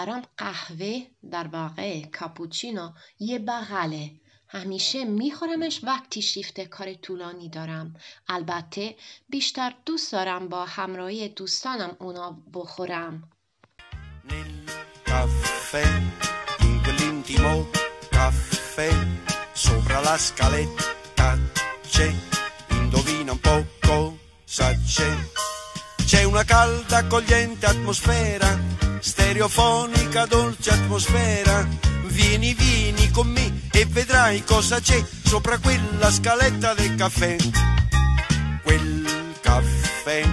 برام 0.05 0.21
قهوه 0.37 1.01
در 1.31 1.47
واقع 1.47 2.01
کاپوچینو 2.01 2.91
یه 3.19 3.39
بغله. 3.39 4.11
همیشه 4.47 5.05
میخورمش 5.05 5.83
وقتی 5.83 6.21
شیفت 6.21 6.61
کار 6.61 6.93
طولانی 6.93 7.49
دارم. 7.49 7.95
البته 8.27 8.95
بیشتر 9.29 9.73
دوست 9.85 10.11
دارم 10.11 10.47
با 10.47 10.65
همراهی 10.65 11.29
دوستانم 11.29 11.95
اونا 11.99 12.43
بخورم. 12.53 13.29
C'è 26.09 26.23
una 26.33 26.43
calda, 26.53 26.97
accogliente 27.03 27.65
atmosfera, 27.73 28.49
stereofonica, 28.99 30.25
dolce 30.25 30.71
atmosfera. 30.71 31.67
Vieni, 32.05 32.53
vieni 32.53 33.11
con 33.11 33.27
me 33.27 33.61
e 33.71 33.85
vedrai 33.85 34.43
cosa 34.43 34.79
c'è 34.79 35.03
sopra 35.23 35.57
quella 35.57 36.11
scaletta 36.11 36.73
del 36.73 36.95
caffè. 36.95 37.35
Quel 38.63 39.35
caffè 39.41 40.23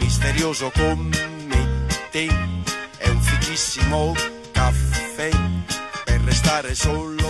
misterioso 0.00 0.70
come 0.74 1.86
te 2.10 2.26
è 2.98 3.08
un 3.08 3.20
fighissimo 3.20 4.14
caffè 4.52 5.30
per 6.04 6.20
restare 6.22 6.74
solo 6.74 7.25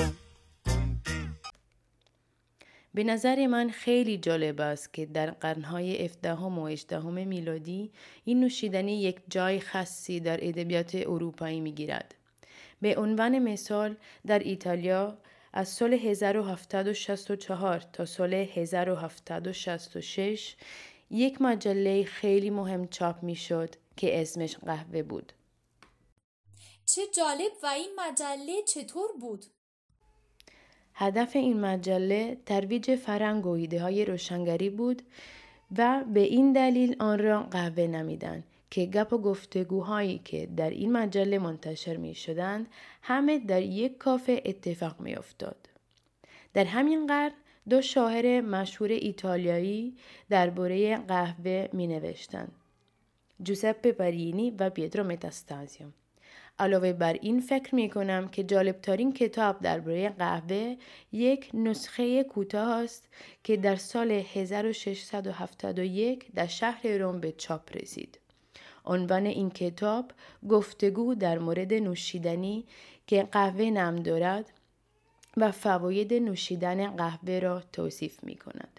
به 2.97 3.05
نظر 3.05 3.47
من 3.47 3.71
خیلی 3.71 4.19
جالب 4.19 4.61
است 4.61 4.93
که 4.93 5.07
در 5.07 5.31
قرنهای 5.31 6.05
17 6.05 6.33
و 6.33 6.67
18 6.67 7.25
میلادی 7.25 7.93
این 8.25 8.41
نوشیدنی 8.41 9.03
یک 9.03 9.21
جای 9.29 9.61
خاصی 9.61 10.21
در 10.21 10.49
ادبیات 10.49 10.95
اروپایی 10.95 11.61
می 11.61 11.73
گیرد. 11.73 12.15
به 12.83 12.97
عنوان 12.97 13.39
مثال 13.39 13.97
در 14.27 14.39
ایتالیا 14.39 15.19
از 15.53 15.69
سال 15.69 15.95
1764 15.95 17.81
تا 17.93 18.05
سال 18.05 18.35
1766 18.35 20.57
یک 21.11 21.43
مجله 21.43 22.05
خیلی 22.05 22.51
مهم 22.51 22.89
چاپ 22.89 23.23
می 23.23 23.37
شد 23.37 23.75
که 23.97 24.21
اسمش 24.21 24.57
قهوه 24.57 25.03
بود. 25.03 25.33
چه 26.87 27.03
جالب 27.17 27.53
و 27.63 27.67
این 27.67 27.91
مجله 27.97 28.63
چطور 28.63 29.09
بود؟ 29.21 29.47
هدف 30.99 31.37
این 31.37 31.61
مجله 31.61 32.37
ترویج 32.47 32.95
فرهنگ 32.95 33.47
و 33.47 33.51
ایده 33.51 33.83
های 33.83 34.05
روشنگری 34.05 34.71
بود 34.71 35.03
و 35.79 36.05
به 36.15 36.21
این 36.21 36.53
دلیل 36.53 36.97
آن 36.99 37.19
را 37.19 37.43
قهوه 37.43 37.87
نمیدن 37.87 38.45
که 38.71 38.87
گپ 38.87 39.13
و 39.13 39.19
گفتگوهایی 39.19 40.19
که 40.19 40.49
در 40.57 40.71
این 40.71 40.93
مجله 40.93 41.39
منتشر 41.39 41.97
می 41.97 42.15
شدند 42.15 42.67
همه 43.03 43.39
در 43.39 43.63
یک 43.63 43.99
کافه 43.99 44.43
اتفاق 44.45 45.01
می 45.01 45.15
افتاد. 45.15 45.69
در 46.55 46.65
همین 46.65 47.07
قرن 47.07 47.33
دو 47.69 47.83
شاعر 47.83 48.41
مشهور 48.41 48.91
ایتالیایی 48.91 49.97
درباره 50.31 50.97
قهوه 50.97 51.69
می 51.73 51.87
نوشتند. 51.87 52.53
جوزپه 53.43 53.93
پرینی 53.93 54.51
و 54.51 54.71
پیترو 54.71 55.05
متاستازیو. 55.05 55.87
علاوه 56.59 56.93
بر 56.93 57.13
این 57.13 57.41
فکر 57.41 57.75
می 57.75 57.91
کنم 57.91 58.29
که 58.29 58.45
جالبترین 58.45 59.13
کتاب 59.13 59.61
درباره 59.61 60.09
قهوه 60.09 60.77
یک 61.13 61.51
نسخه 61.55 62.25
کوتاه 62.25 62.69
است 62.69 63.09
که 63.45 63.57
در 63.57 63.77
سال 63.77 64.11
1671 64.11 66.33
در 66.35 66.47
شهر 66.47 66.87
روم 66.87 67.21
به 67.21 67.33
چاپ 67.33 67.77
رسید. 67.77 68.19
عنوان 68.85 69.27
این 69.27 69.51
کتاب 69.51 70.13
گفتگو 70.49 71.15
در 71.15 71.39
مورد 71.39 71.75
نوشیدنی 71.75 72.65
که 73.07 73.23
قهوه 73.23 73.65
نام 73.65 73.97
دارد 73.97 74.53
و 75.37 75.53
فواید 75.53 76.15
نوشیدن 76.15 76.97
قهوه 76.97 77.39
را 77.39 77.63
توصیف 77.73 78.25
می 78.25 78.37
کند. 78.37 78.76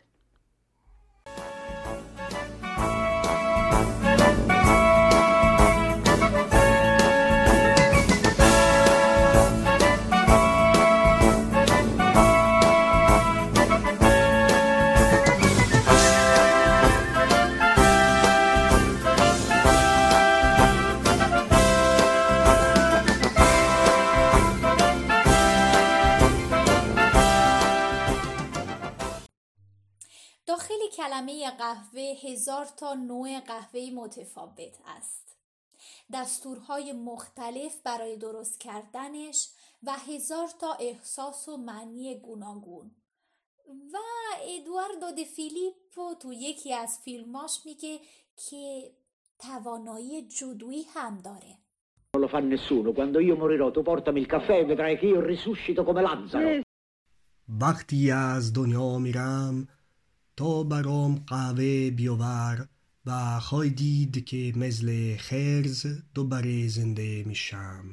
کلمه 31.07 31.51
قهوه 31.51 32.15
هزار 32.23 32.65
تا 32.77 32.93
نوع 32.93 33.39
قهوه 33.39 33.89
متفاوت 33.95 34.77
است. 34.85 35.37
دستورهای 36.13 36.93
مختلف 36.93 37.81
برای 37.83 38.17
درست 38.17 38.59
کردنش 38.59 39.49
و 39.83 39.91
هزار 39.91 40.47
تا 40.59 40.73
احساس 40.73 41.49
و 41.49 41.57
معنی 41.57 42.19
گوناگون. 42.19 42.91
و 43.93 43.97
ادواردو 44.41 45.11
د 45.17 45.23
فیلیپو 45.23 46.15
تو 46.21 46.33
یکی 46.33 46.73
از 46.73 46.99
فیلماش 46.99 47.59
میگه 47.65 47.99
که 48.37 48.91
توانایی 49.39 50.27
جدویی 50.27 50.83
هم 50.93 51.17
داره. 51.17 51.57
Non 52.13 52.21
lo 52.23 52.27
fa 52.27 52.39
nessuno. 52.39 52.93
Quando 52.93 53.19
io 53.19 53.35
morirò, 53.35 53.69
tu 53.71 53.81
portami 53.83 54.19
il 54.21 54.25
caffè 54.25 54.55
e 54.59 54.65
vedrai 54.65 54.97
che 54.97 55.05
io 55.05 55.21
risuscito 55.21 55.83
come 55.83 56.01
Lazzaro. 56.01 56.61
وقتی 57.61 58.11
از 58.11 58.53
دنیا 58.53 58.97
میرم 58.97 59.67
تا 60.37 60.63
برام 60.63 61.23
قهوه 61.27 61.89
بیاور 61.89 62.67
و 63.05 63.39
خواهی 63.39 63.69
دید 63.69 64.25
که 64.25 64.53
مثل 64.55 65.17
خرز 65.17 65.85
دوباره 66.13 66.67
زنده 66.67 67.23
میشم 67.23 67.83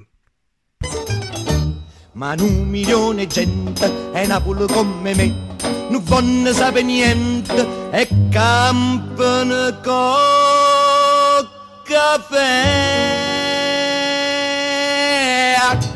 Ma 2.16 2.34
un 2.38 2.68
milione 2.74 3.26
di 3.26 3.34
gente 3.36 3.86
è 4.12 4.24
Napoli 4.26 4.66
come 4.74 5.14
me, 5.18 5.26
non 5.90 6.02
vanno 6.04 6.52
sapere 6.52 6.84
niente 6.84 7.60
e 7.90 8.02
campano 8.30 9.80
caffè. 11.90 12.52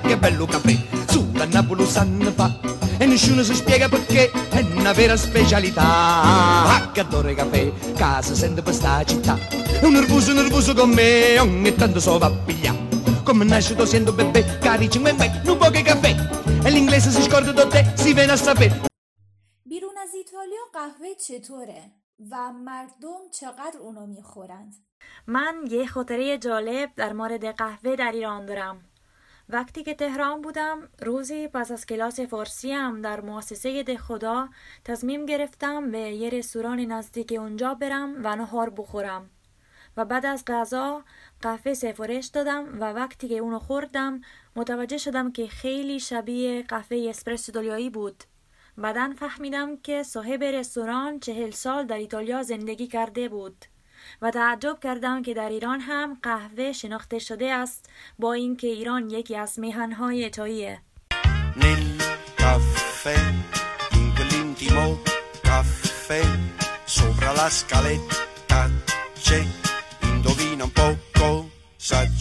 Che 0.08 0.16
bello 0.18 0.46
caffè, 0.46 0.76
sulla 1.17 1.45
Napoli 1.45 1.86
sanno 1.86 2.31
fa. 2.31 2.59
E 2.97 3.05
nessuno 3.05 3.43
si 3.43 3.55
spiega 3.55 3.89
perché 3.89 4.31
è 4.31 4.65
una 4.75 4.93
vera 4.93 5.17
specialità. 5.17 5.83
Ah, 5.83 6.91
che 6.91 6.99
adoro 7.01 7.29
il 7.29 7.36
caffè, 7.36 7.71
casa 7.95 8.33
sente 8.33 8.62
per 8.62 8.73
sta 8.73 9.03
città. 9.03 9.38
È 9.81 9.86
un 9.86 9.93
nervoso, 9.93 10.33
nervoso 10.33 10.73
con 10.73 10.89
me, 10.89 11.39
ogni 11.39 11.73
tanto 11.75 11.99
so 11.99 12.17
va 12.17 12.27
a 12.27 12.31
pigliare. 12.31 12.77
Come 13.23 13.45
nasce 13.45 13.75
lo 13.75 13.86
sento 13.86 14.13
bebè, 14.13 14.59
cari 14.59 14.89
cinque 14.89 15.13
non 15.43 15.57
può 15.57 15.69
che 15.69 15.81
caffè. 15.81 16.15
E 16.63 16.69
l'inglese 16.69 17.09
si 17.09 17.21
scorda 17.21 17.51
da 17.51 17.67
te, 17.67 17.93
si 17.95 18.13
viene 18.13 18.31
a 18.31 18.38
sapere. 18.38 18.91
بیرون 19.73 19.97
از 19.97 20.13
ایتالیا 20.13 20.62
قهوه 20.73 21.15
چطوره 21.27 21.91
و 22.31 22.53
مردم 22.53 23.21
چقدر 23.31 23.79
اونو 23.79 24.05
میخورند 24.05 24.73
من 25.27 25.55
یه 25.69 25.86
خاطره 25.86 26.38
جالب 26.38 26.89
در 26.95 27.13
مورد 27.13 27.45
قهوه 27.45 27.95
در 27.95 28.12
ایران 28.12 28.45
دارم 28.45 28.87
وقتی 29.50 29.82
که 29.82 29.94
تهران 29.94 30.42
بودم 30.42 30.88
روزی 31.02 31.48
پس 31.48 31.70
از 31.70 31.87
کلاس 31.87 32.20
فارسی 32.20 32.68
در 33.02 33.20
مؤسسه 33.20 33.82
ده 33.82 33.98
خدا 33.98 34.48
تصمیم 34.84 35.26
گرفتم 35.26 35.90
به 35.90 35.98
یه 35.98 36.30
رستوران 36.30 36.80
نزدیک 36.80 37.34
اونجا 37.38 37.74
برم 37.74 38.14
و 38.24 38.37
نهار 38.37 38.70
بخورم. 38.70 39.30
و 39.96 40.04
بعد 40.04 40.26
از 40.26 40.44
غذا 40.44 41.04
قهوه 41.40 41.74
سفارش 41.74 42.26
دادم 42.26 42.80
و 42.80 42.84
وقتی 42.84 43.28
که 43.28 43.34
اونو 43.34 43.58
خوردم 43.58 44.20
متوجه 44.56 44.98
شدم 44.98 45.32
که 45.32 45.46
خیلی 45.46 46.00
شبیه 46.00 46.62
قهوه 46.62 47.06
اسپرسو 47.11 47.52
ایتالیایی 47.52 47.90
بود. 47.90 48.24
بعدا 48.78 49.14
فهمیدم 49.18 49.76
که 49.76 50.02
صاحب 50.02 50.44
رستوران 50.44 51.20
چهل 51.20 51.50
سال 51.50 51.87
در 51.87 51.96
ایتالیا 51.96 52.42
زندگی 52.42 52.87
کرده 52.87 53.28
بود. 53.28 53.64
و 54.22 54.30
تعجب 54.30 54.78
کردم 54.82 55.22
که 55.22 55.34
در 55.34 55.48
ایران 55.48 55.80
هم 55.80 56.18
قهوه 56.22 56.72
شناخته 56.72 57.18
شده 57.18 57.52
است 57.52 57.90
با 58.18 58.32
اینکه 58.32 58.66
ایران 58.66 59.10
یکی 59.10 59.36
از 59.36 59.58
میهنهای 59.58 60.30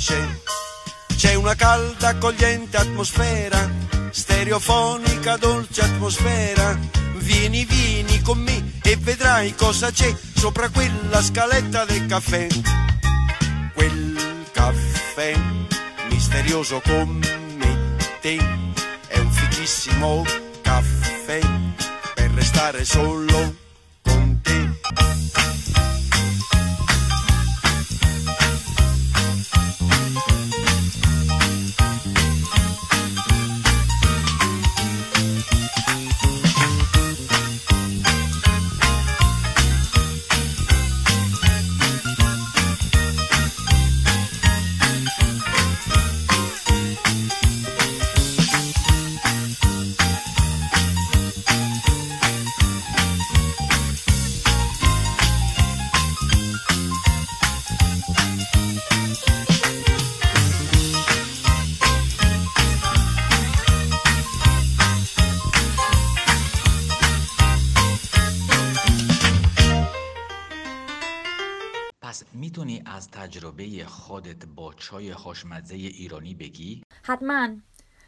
c'è. 0.07 0.27
C'è 1.17 1.33
una 1.33 1.55
calda, 1.55 2.09
accogliente 2.09 2.77
atmosfera, 2.77 3.69
stereofonica, 4.11 5.35
dolce 5.37 5.81
atmosfera. 5.81 6.79
Vieni, 7.15 7.65
vieni 7.65 8.21
con 8.21 8.39
me 8.39 8.66
e 8.87 8.95
vedrai 8.95 9.53
cosa 9.53 9.91
c'è 9.91 10.15
sopra 10.33 10.69
quella 10.69 11.21
scaletta 11.21 11.83
del 11.83 12.05
caffè. 12.05 12.47
Quel 13.73 14.45
caffè 14.53 15.37
misterioso 16.09 16.81
come 16.85 17.97
te 18.21 18.37
è 19.07 19.17
un 19.19 19.29
fighissimo 19.29 20.23
caffè 20.61 21.39
per 22.15 22.31
restare 22.31 22.85
solo 22.85 23.66
چای 74.77 75.13
خوشمزه 75.13 75.75
ایرانی 75.75 76.33
بگی؟ 76.33 76.83
حتما. 77.03 77.49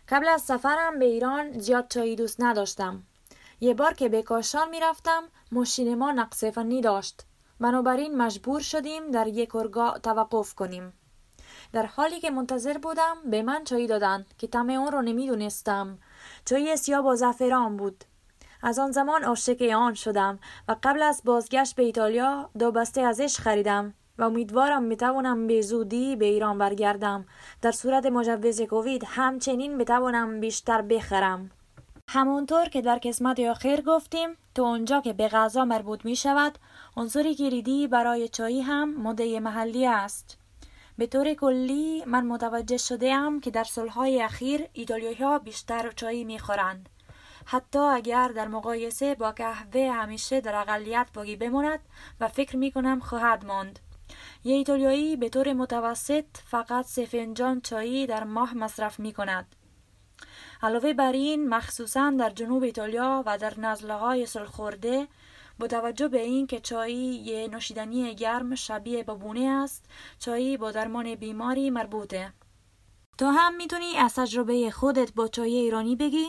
قبل 0.09 0.27
از 0.27 0.41
سفرم 0.41 0.99
به 0.99 1.05
ایران 1.05 1.59
زیاد 1.59 1.87
چایی 1.89 2.15
دوست 2.15 2.41
نداشتم. 2.41 3.03
یه 3.59 3.73
بار 3.73 3.93
که 3.93 4.09
به 4.09 4.21
کاشان 4.21 4.69
می‌رفتم 4.69 5.23
ماشین 5.51 5.95
ما 5.95 6.11
نقص 6.11 6.43
فنی 6.43 6.81
داشت. 6.81 7.25
بنابراین 7.59 8.17
مجبور 8.17 8.61
شدیم 8.61 9.11
در 9.11 9.27
یک 9.27 9.49
کارگاه 9.49 9.99
توقف 9.99 10.53
کنیم. 10.53 10.93
در 11.73 11.85
حالی 11.85 12.19
که 12.19 12.29
منتظر 12.29 12.77
بودم 12.77 13.17
به 13.25 13.41
من 13.41 13.63
چایی 13.63 13.87
دادند 13.87 14.33
که 14.37 14.47
طعم 14.47 14.69
آن 14.69 14.91
را 14.91 15.01
نمی‌دونستم. 15.01 15.99
چای 16.45 16.77
سیاه 16.77 17.01
با 17.01 17.15
زعفران 17.15 17.77
بود. 17.77 18.03
از 18.63 18.79
آن 18.79 18.91
زمان 18.91 19.23
عاشق 19.23 19.61
آن 19.61 19.93
شدم 19.93 20.39
و 20.67 20.75
قبل 20.83 21.01
از 21.01 21.21
بازگشت 21.25 21.75
به 21.75 21.83
ایتالیا 21.83 22.49
دو 22.59 22.71
بسته 22.71 23.01
ازش 23.01 23.37
خریدم. 23.39 23.93
و 24.19 24.23
امیدوارم 24.23 24.83
می‌توانم 24.83 25.47
به 25.47 25.61
زودی 25.61 26.15
به 26.15 26.25
ایران 26.25 26.57
برگردم. 26.57 27.25
در 27.61 27.71
صورت 27.71 28.05
مجوز 28.05 28.61
کووید 28.61 29.03
همچنین 29.07 29.77
بتوانم 29.77 30.39
بیشتر 30.39 30.81
بخرم. 30.81 31.51
همونطور 32.07 32.65
که 32.65 32.81
در 32.81 32.95
قسمت 33.03 33.39
آخر 33.39 33.81
گفتیم 33.87 34.29
تو 34.55 34.61
اونجا 34.61 35.01
که 35.01 35.13
به 35.13 35.27
غذا 35.27 35.65
مربوط 35.65 36.05
می 36.05 36.15
شود 36.15 36.57
عنصر 36.97 37.33
کلیدی 37.33 37.87
برای 37.87 38.27
چای 38.27 38.61
هم 38.61 39.01
ماده 39.01 39.39
محلی 39.39 39.87
است. 39.87 40.37
به 40.97 41.07
طور 41.07 41.33
کلی 41.33 42.03
من 42.05 42.25
متوجه 42.25 42.77
شده 42.77 43.13
ام 43.13 43.39
که 43.39 43.51
در 43.51 43.63
سالهای 43.63 44.21
اخیر 44.21 44.67
ایتالیایی 44.73 45.15
ها 45.15 45.39
بیشتر 45.39 45.91
چای 45.91 46.23
می 46.23 46.39
خورند 46.39 46.89
حتی 47.45 47.79
اگر 47.79 48.27
در 48.27 48.47
مقایسه 48.47 49.15
با 49.15 49.31
قهوه 49.31 49.91
همیشه 49.93 50.41
در 50.41 50.55
اقلیت 50.55 51.07
باقی 51.13 51.35
بماند 51.35 51.79
و 52.19 52.27
فکر 52.27 52.57
می 52.57 52.71
کنم 52.71 52.99
خواهد 52.99 53.45
ماند. 53.45 53.79
یه 54.43 54.55
ایتالیایی 54.55 55.15
به 55.15 55.29
طور 55.29 55.53
متوسط 55.53 56.25
فقط 56.45 56.85
سه 56.85 57.05
فنجان 57.05 57.61
چایی 57.61 58.07
در 58.07 58.23
ماه 58.23 58.53
مصرف 58.57 58.99
می 58.99 59.13
کند 59.13 59.55
علاوه 60.61 60.93
بر 60.93 61.11
این 61.11 61.49
مخصوصا 61.49 62.13
در 62.19 62.29
جنوب 62.29 62.63
ایتالیا 62.63 63.23
و 63.25 63.37
در 63.37 63.59
نزله 63.59 63.93
های 63.93 64.25
سالخورده 64.25 65.07
با 65.59 65.67
توجه 65.67 66.07
به 66.07 66.21
این 66.21 66.47
که 66.47 66.59
چای 66.59 66.93
یه 66.93 67.47
نوشیدنی 67.47 68.15
گرم 68.15 68.55
شبیه 68.55 69.03
بابونه 69.03 69.49
است 69.63 69.85
چای 70.19 70.57
با 70.57 70.71
درمان 70.71 71.15
بیماری 71.15 71.69
مربوطه 71.69 72.33
تو 73.17 73.25
هم 73.25 73.55
می‌تونی 73.55 73.97
از 73.97 74.15
تجربه 74.15 74.71
خودت 74.71 75.13
با 75.13 75.27
چای 75.27 75.55
ایرانی 75.55 75.95
بگی؟ 75.95 76.27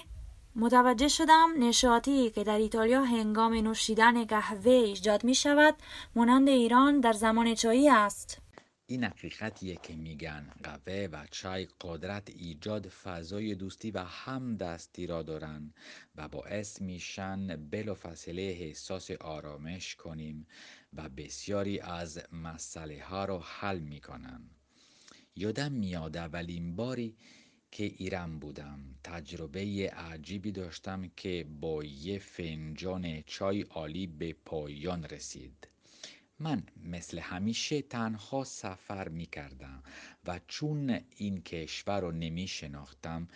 متوجه 0.57 1.09
شدم 1.09 1.49
نشاطی 1.59 2.31
که 2.31 2.45
در 2.45 2.59
ایتالیا 2.59 3.05
هنگام 3.05 3.55
نوشیدن 3.55 4.25
قهوه 4.25 4.73
ایجاد 4.73 5.25
می 5.25 5.35
شود 5.35 5.75
مانند 6.15 6.49
ایران 6.49 7.01
در 7.01 7.13
زمان 7.13 7.55
چایی 7.55 7.89
است. 7.89 8.39
این 8.87 9.05
حقیقتیه 9.05 9.77
که 9.83 9.97
میگن 9.97 10.51
قهوه 10.63 11.09
و 11.13 11.27
چای 11.31 11.69
قدرت 11.81 12.31
ایجاد 12.31 12.89
فضای 12.89 13.55
دوستی 13.55 13.91
و 13.91 13.99
همدستی 13.99 15.07
را 15.07 15.23
دارن 15.23 15.75
و 16.17 16.29
باعث 16.29 16.81
میشن 16.83 17.69
بلافاصله 17.71 18.43
احساس 18.43 19.11
آرامش 19.11 19.97
کنیم 19.97 20.47
و 20.93 21.09
بسیاری 21.09 21.81
از 21.81 22.21
مسئله 22.33 23.03
ها 23.05 23.25
را 23.25 23.39
حل 23.39 23.79
می‌کنن. 23.79 24.51
یادم 25.37 25.73
میاد 25.73 26.17
اولین 26.17 26.77
باری 26.77 27.17
که 27.73 27.85
ایران 27.85 28.39
بودم. 28.39 28.79
تجربه 29.05 29.91
عجیبی 29.97 30.53
داشتم 30.53 31.11
که 31.17 31.47
با 31.61 31.85
یه 31.85 32.19
فنجان 32.19 33.23
چای 33.23 33.63
عالی 33.63 34.07
به 34.07 34.33
پایان 34.45 35.05
رسید. 35.05 35.69
من 36.39 36.63
مثل 36.85 37.19
همیشه 37.19 37.83
تنها 37.83 38.45
سفر 38.45 39.09
می 39.09 39.27
کردم 39.27 39.83
و 40.27 40.41
چون 40.49 41.01
این 41.17 41.43
کشور 41.43 42.01
رو 42.01 42.13
نمی 42.13 42.49
شناختم 42.49 43.29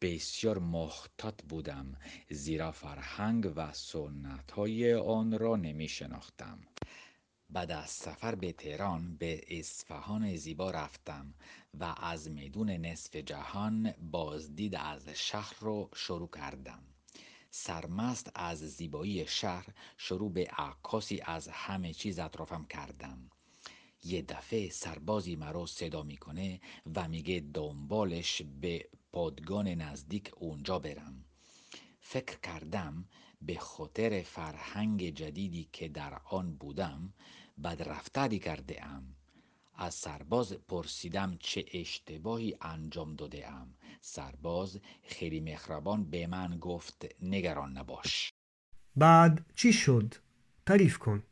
بسیار 0.00 0.58
محتاط 0.58 1.42
بودم. 1.42 1.96
زیرا 2.30 2.72
فرهنگ 2.72 3.52
و 3.56 3.72
سنت 3.72 4.50
های 4.50 4.94
آن 4.94 5.38
را 5.38 5.56
نمی 5.56 5.88
شناختم 5.88 6.58
بعد 7.54 7.70
از 7.70 7.90
سفر 7.90 8.34
به 8.34 8.52
تهران 8.52 9.16
به 9.16 9.44
اصفهان 9.48 10.36
زیبا 10.36 10.70
رفتم 10.70 11.34
و 11.80 11.94
از 11.98 12.30
میدون 12.30 12.70
نصف 12.70 13.16
جهان 13.16 13.94
بازدید 14.10 14.74
از 14.74 15.08
شهر 15.08 15.56
رو 15.60 15.90
شروع 15.94 16.30
کردم. 16.30 16.82
سرمست 17.50 18.30
از 18.34 18.58
زیبایی 18.58 19.26
شهر 19.26 19.66
شروع 19.96 20.32
به 20.32 20.46
عکاسی 20.58 21.20
از 21.24 21.48
همه 21.48 21.92
چیز 21.92 22.18
اطرافم 22.18 22.64
کردم. 22.64 23.30
یه 24.04 24.22
دفعه 24.22 24.70
سربازی 24.70 25.36
مرا 25.36 25.66
صدا 25.66 26.02
می‌کنه 26.02 26.60
و 26.96 27.08
میگه 27.08 27.44
دنبالش 27.54 28.42
به 28.60 28.88
پادگان 29.12 29.68
نزدیک 29.68 30.30
اونجا 30.36 30.78
برم. 30.78 31.24
فکر 32.00 32.40
کردم 32.40 33.04
به 33.42 33.58
خاطر 33.58 34.22
فرهنگ 34.22 35.10
جدیدی 35.10 35.68
که 35.72 35.88
در 35.88 36.20
آن 36.24 36.56
بودم 36.56 37.12
بدرفتاری 37.64 38.38
کرده 38.38 38.86
ام 38.86 39.16
از 39.74 39.94
سرباز 39.94 40.52
پرسیدم 40.52 41.36
چه 41.40 41.64
اشتباهی 41.72 42.56
انجام 42.60 43.16
داده 43.16 43.48
ام 43.52 43.74
سرباز 44.00 44.80
خیلی 45.02 45.40
مهربان 45.40 46.10
به 46.10 46.26
من 46.26 46.58
گفت 46.58 47.06
نگران 47.22 47.78
نباش. 47.78 48.32
بعد 48.96 49.46
چی 49.56 49.72
شد؟ 49.72 50.14
تعریف 50.66 50.98
کن. 50.98 51.22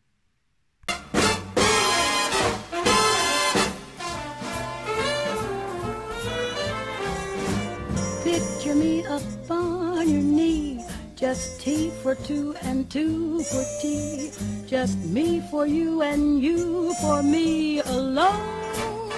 just 11.21 11.59
tea 11.61 11.91
for 12.01 12.13
two 12.15 12.55
and 12.61 12.89
two 12.89 13.41
for 13.43 13.63
tea, 13.81 14.31
just 14.67 14.97
me 14.99 15.41
for 15.51 15.65
you 15.65 16.01
and 16.01 16.41
you 16.41 16.93
for 17.01 17.23
me 17.23 17.79
alone. 17.81 19.09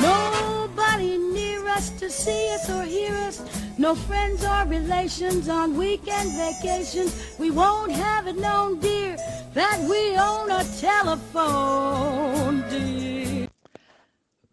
Nobody 0.00 1.18
near 1.18 1.66
us 1.68 1.90
to 2.00 2.08
see 2.10 2.54
us 2.54 2.70
or 2.70 2.84
hear 2.84 3.14
us, 3.28 3.42
no 3.78 3.94
friends 3.94 4.44
or 4.44 4.64
relations 4.66 5.48
on 5.48 5.76
weekend 5.76 6.30
vacations. 6.32 7.12
We 7.38 7.50
won't 7.50 7.92
have 7.92 8.26
it 8.26 8.36
known, 8.38 8.78
dear, 8.80 9.16
that 9.54 9.78
we 9.90 10.16
own 10.16 10.50
a 10.50 10.64
telephone, 10.80 12.62
dear. 12.70 13.48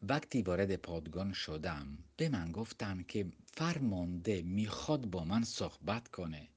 وقتی 0.09 0.41
وارد 0.47 0.75
پادگان 0.75 1.33
شدم 1.33 1.97
به 2.16 2.28
من 2.28 2.52
گفتن 2.52 3.04
که 3.08 3.26
فرمانده 3.54 4.42
می‌خواد 4.42 5.06
با 5.06 5.24
من 5.24 5.44
صحبت 5.44 6.08
کنه. 6.08 6.48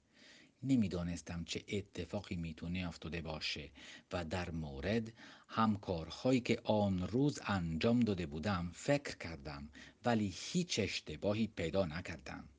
نمی‌دانستم 0.63 1.43
چه 1.43 1.63
اتفاقی 1.67 2.35
می‌تونه 2.35 2.87
افتاده 2.87 3.21
باشه 3.21 3.69
و 4.13 4.25
در 4.25 4.51
مورد 4.51 5.13
همکارهایی 5.47 6.39
که 6.39 6.61
آن 6.63 7.07
روز 7.07 7.39
انجام 7.45 7.99
داده 7.99 8.25
بودم 8.25 8.71
فکر 8.73 9.17
کردم 9.17 9.69
ولی 10.05 10.33
هیچ 10.35 10.79
اشتباهی 10.79 11.47
پیدا 11.47 11.85
نکردم. 11.85 12.49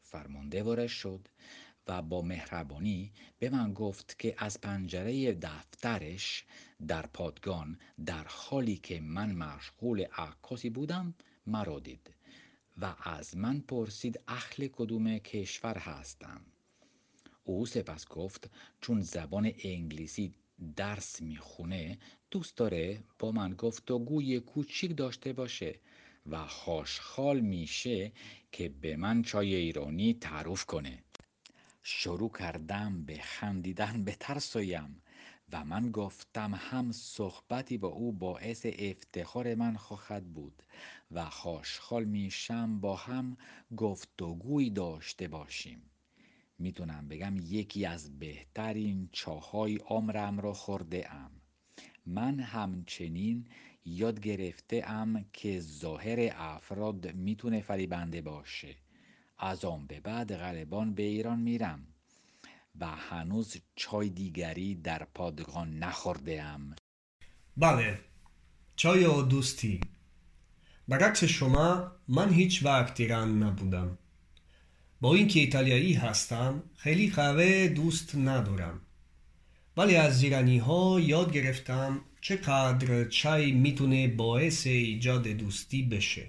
فرمانده 0.00 0.62
وارد 0.62 0.86
شد 0.86 1.28
و 1.86 2.02
با 2.02 2.22
مهربانی 2.22 3.12
به 3.38 3.50
من 3.50 3.72
گفت 3.72 4.18
که 4.18 4.34
از 4.38 4.60
پنجره 4.60 5.32
دفترش 5.32 6.44
در 6.88 7.06
پادگان 7.06 7.78
در 8.06 8.24
حالی 8.28 8.76
که 8.76 9.00
من 9.00 9.32
مشغول 9.32 10.00
عکاسی 10.00 10.70
بودم 10.70 11.14
مرا 11.46 11.80
دید. 11.80 12.10
و 12.78 12.94
از 13.02 13.36
من 13.36 13.60
پرسید 13.60 14.20
اهل 14.28 14.66
کدوم 14.66 15.18
کشور 15.18 15.78
هستم. 15.78 16.40
او 17.44 17.66
سپس 17.66 18.08
گفت 18.08 18.50
چون 18.80 19.00
زبان 19.00 19.52
انگلیسی 19.64 20.34
درس 20.76 21.22
می‌خونه 21.22 21.98
دوست 22.30 22.56
داره 22.56 23.04
با 23.18 23.32
من 23.32 23.54
گفتگوی 23.54 24.40
کوچیک 24.40 24.96
داشته 24.96 25.32
باشه 25.32 25.80
و 26.26 26.46
خوشحال 26.46 27.40
میشه 27.40 28.12
که 28.52 28.68
به 28.68 28.96
من 28.96 29.22
چای 29.22 29.54
ایرانی 29.54 30.14
تعارف 30.14 30.64
کنه. 30.64 31.04
شروع 31.82 32.32
کردم 32.38 33.04
به 33.04 33.18
خندیدن 33.18 34.04
به 34.04 34.16
ترسویم 34.20 35.01
و 35.52 35.64
من 35.64 35.90
گفتم 35.90 36.54
هم 36.54 36.92
صحبتی 36.92 37.78
با 37.78 37.88
او 37.88 38.12
باعث 38.12 38.66
افتخار 38.78 39.54
من 39.54 39.76
خواهد 39.76 40.32
بود 40.34 40.62
و 41.10 41.24
خوشحال 41.24 42.04
میشم 42.04 42.80
با 42.80 42.96
هم 42.96 43.36
گفتگوی 43.76 44.70
داشته 44.70 45.28
باشیم. 45.28 45.82
می‌تونم 46.58 47.08
بگم 47.08 47.34
یکی 47.36 47.86
از 47.86 48.18
بهترین 48.18 49.08
چاهای 49.12 49.76
عمرم 49.76 50.40
را 50.40 50.52
خورده 50.52 51.14
ام 51.14 51.30
من 52.06 52.40
همچنین 52.40 53.46
یاد 53.84 54.20
گرفته 54.20 54.82
ام 54.86 55.24
که 55.32 55.60
ظاهر 55.60 56.32
افراد 56.36 57.14
می‌تونه 57.14 57.60
فریبنده 57.60 58.20
باشه. 58.22 58.76
از 59.38 59.64
آن 59.64 59.86
به 59.86 60.00
بعد 60.00 60.36
غالبان 60.36 60.94
به 60.94 61.02
ایران 61.02 61.40
میرم. 61.40 61.91
و 62.80 62.86
هنوز 62.86 63.56
چای 63.76 64.08
دیگری 64.08 64.74
در 64.74 65.06
پادگان 65.14 65.78
نخورده 65.78 66.42
ام 66.42 66.74
بله 67.56 67.98
چای 68.76 69.04
و 69.04 69.22
دوستی. 69.22 69.80
برعکس 70.88 71.24
شما 71.24 71.92
من 72.08 72.32
هیچ 72.32 72.64
وقت 72.64 73.00
ایران 73.00 73.42
نبودم. 73.42 73.98
با 75.00 75.14
اینکه 75.14 75.40
ایتالیایی 75.40 75.94
هستم 75.94 76.62
خیلی 76.76 77.10
قهوه 77.10 77.68
دوست 77.68 78.14
ندارم. 78.14 78.80
ولی 79.76 79.96
از 79.96 80.22
ایرانی 80.22 80.58
ها 80.58 81.00
یاد 81.00 81.32
گرفتم 81.32 82.00
چقدر 82.20 83.04
چای 83.08 83.52
می‌تونه 83.52 84.08
باعث 84.08 84.66
ایجاد 84.66 85.28
دوستی 85.28 85.82
بشه. 85.82 86.26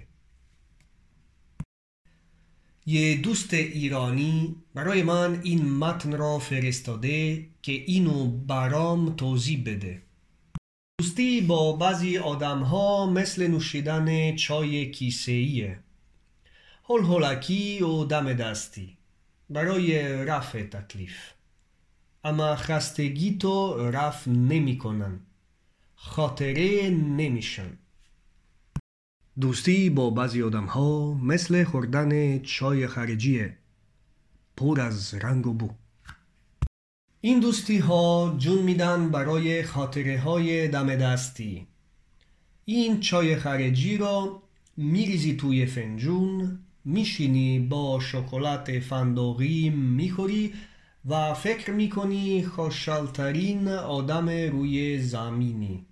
یه 2.86 3.16
دوست 3.16 3.54
ایرانی 3.54 4.56
برای 4.74 5.02
من 5.02 5.40
این 5.42 5.78
متن 5.78 6.12
را 6.12 6.38
فرستاده 6.38 7.46
که 7.62 7.72
اینو 7.72 8.26
برام 8.26 9.16
توضیح 9.16 9.62
بده. 9.66 10.02
دوستی 11.00 11.40
با 11.40 11.72
بعضی 11.72 12.18
آدم 12.18 12.62
ها 12.62 13.06
مثل 13.06 13.46
نوشیدن 13.46 14.36
چای 14.36 14.90
کیسه 14.90 15.32
ایه 15.32 15.78
هول 16.84 17.00
هولکی 17.00 17.82
و 17.82 18.04
دم 18.04 18.32
دستی. 18.32 18.96
برای 19.50 20.02
رفع 20.24 20.62
تکلیف. 20.62 21.16
اما 22.24 22.56
خستگی 22.56 23.38
تو 23.38 23.76
رفع 23.90 24.30
نمی 24.30 24.78
کنن 24.78 25.20
خاطره 25.94 26.90
نمیشن. 26.90 27.78
دوستی 29.40 29.90
با 29.90 30.10
بعضی 30.10 30.42
آدم 30.42 30.64
ها 30.64 31.14
مثل 31.14 31.64
خوردن 31.64 32.38
چای 32.38 32.86
خارجیه. 32.86 33.56
پر 34.56 34.80
از 34.80 35.14
رنگ 35.14 35.46
و 35.46 35.52
بو. 35.52 35.70
این 37.20 37.40
دوستی 37.40 37.78
ها 37.78 38.34
جون 38.38 38.62
میدن 38.62 39.10
برای 39.10 39.62
خاطره 39.62 40.20
های 40.20 40.68
دم 40.68 40.96
دستی. 40.96 41.66
این 42.64 43.00
چای 43.00 43.36
خارجی 43.36 43.96
را 43.96 44.42
میریزی 44.76 45.36
توی 45.36 45.66
فنجون 45.66 46.58
میشینی 46.84 47.58
با 47.58 48.00
شکلات 48.00 48.78
فندقی 48.78 49.70
می‌خوری 49.70 50.52
و 51.06 51.34
فکر 51.34 51.70
می‌کنی 51.70 52.44
خوشحالترین 52.44 53.68
آدم 53.68 54.28
روی 54.28 54.98
زمینی. 54.98 55.86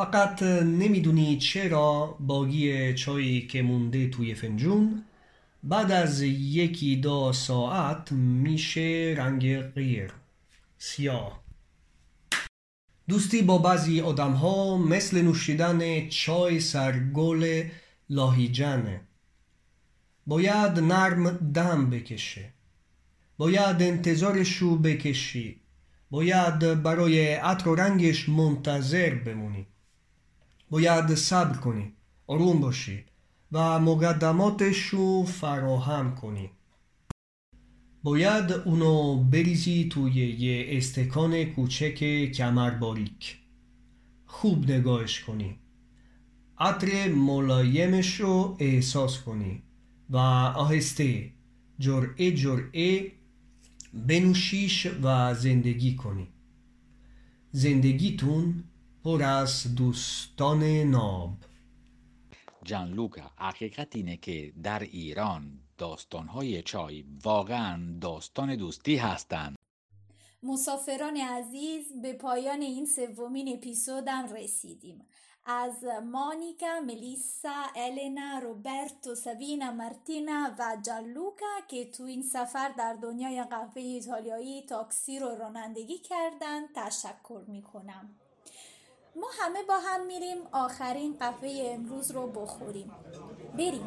فقط 0.00 0.42
نمی‌دونی 0.42 1.38
چرا 1.38 2.16
باقی 2.20 2.94
چایی 2.94 3.46
که 3.46 3.62
مونده 3.62 4.08
توی 4.08 4.34
فنجون 4.34 5.04
بعد 5.62 5.92
از 5.92 6.22
یکی 6.22 6.96
دو 6.96 7.32
ساعت 7.32 8.12
میشه 8.12 9.14
رنگ 9.18 9.60
غیر 9.60 10.12
سیاه. 10.78 11.40
دوستی 13.08 13.42
با 13.42 13.58
بعضی 13.58 14.00
آدم 14.00 14.32
ها 14.32 14.76
مثل 14.76 15.22
نوشیدن 15.22 16.08
چای 16.08 16.60
سرگل 16.60 17.64
لاهیجانه. 18.10 19.00
باید 20.26 20.78
نرم 20.78 21.30
دم 21.30 21.90
بکشه 21.90 22.52
باید 23.38 23.82
انتظارشو 23.82 24.76
بکشی. 24.76 25.60
باید 26.10 26.82
برای 26.82 27.34
عطر 27.34 27.68
و 27.68 27.74
رنگش 27.74 28.28
منتظر 28.28 29.14
بمونی. 29.14 29.66
باید 30.70 31.14
صبر 31.14 31.56
کنی 31.56 31.92
آروم 32.26 32.60
باشی 32.60 33.04
و 33.52 33.78
مقدماتش 33.80 34.78
رو 34.78 35.24
فراهم 35.24 36.14
کنی. 36.14 36.50
باید 38.02 38.52
اونو 38.52 39.24
بریزی 39.24 39.88
توی 39.92 40.12
یه 40.12 40.66
استکان 40.68 41.44
کوچک 41.44 42.30
کمر 42.34 42.70
باریک 42.70 43.38
خوب 44.26 44.70
نگاهش 44.70 45.20
کنی. 45.20 45.58
عطر 46.58 47.08
ملایمش 47.08 48.20
رو 48.20 48.56
احساس 48.60 49.20
کنی 49.20 49.62
و 50.10 50.16
آهسته 50.16 51.30
جرعه 51.78 52.34
جرعه 52.34 53.12
بنوشیش 53.94 54.86
و 55.02 55.34
زندگی 55.34 55.96
کنی. 55.96 56.28
زندگیتون 57.52 58.64
پر 59.04 59.22
از 59.22 59.74
دوستان 59.74 60.62
ناب. 60.64 61.30
جان 62.62 62.90
لوکا 62.90 63.30
حقیقت 63.36 63.96
اینه 63.96 64.16
که 64.16 64.52
در 64.62 64.78
ایران 64.78 65.60
داستانهای 65.78 66.62
چای 66.62 67.04
واقعا 67.24 67.98
داستان 68.00 68.56
دوستی 68.56 68.96
هستند. 68.96 69.56
مسافران 70.42 71.16
عزیز 71.16 71.84
به 72.02 72.12
پایان 72.12 72.60
این 72.60 72.86
سومین 72.86 73.56
اپیزودم 73.56 74.32
رسیدیم. 74.32 75.06
از 75.44 75.84
مانیکا، 76.12 76.80
ملیسا، 76.86 77.64
الینا، 77.76 78.38
روبرتو، 78.38 79.14
سوینا، 79.14 79.72
مارتینا 79.72 80.54
و 80.58 80.76
جالوکا 80.86 81.60
که 81.68 81.90
تو 81.90 82.04
این 82.04 82.22
سفر 82.22 82.68
در 82.68 82.98
دنیای 83.02 83.44
قهوه 83.44 83.82
ایتالیایی 83.82 84.62
تاکسی 84.62 85.18
رو 85.18 85.28
رانندگی 85.28 85.98
کردن 85.98 86.66
تشکر 86.74 87.44
می‌کنم. 87.48 88.19
ما 89.16 89.26
همه 89.40 89.62
با 89.68 89.78
هم 89.78 90.06
میریم 90.06 90.38
آخرین 90.52 91.16
قهوه 91.20 91.50
امروز 91.64 92.10
رو 92.10 92.26
بخوریم. 92.26 92.90
بریم. 93.58 93.86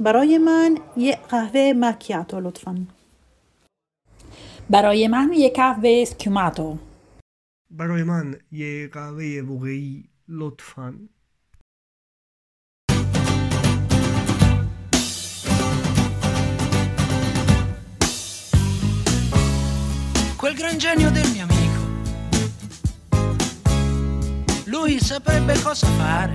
برای 0.00 0.38
من 0.38 0.78
یه 0.96 1.18
قهوه 1.28 1.72
مکیاتو 1.76 2.40
لطفا. 2.40 2.86
برای 4.70 5.08
من 5.08 5.32
یک 5.32 5.56
قهوه 5.56 6.04
سکوماتو 6.04 6.78
برای 7.70 8.02
من 8.02 8.34
یه 8.52 8.88
قهوه 8.92 9.42
واقعی 9.46 10.08
لطفا 10.27 11.07
quel 20.41 20.55
gran 20.55 20.77
genio 20.79 21.11
del 21.11 21.29
mio 21.29 21.43
amico. 21.43 21.81
Lui 24.65 24.99
saprebbe 24.99 25.61
cosa 25.61 25.85
fare. 25.85 26.33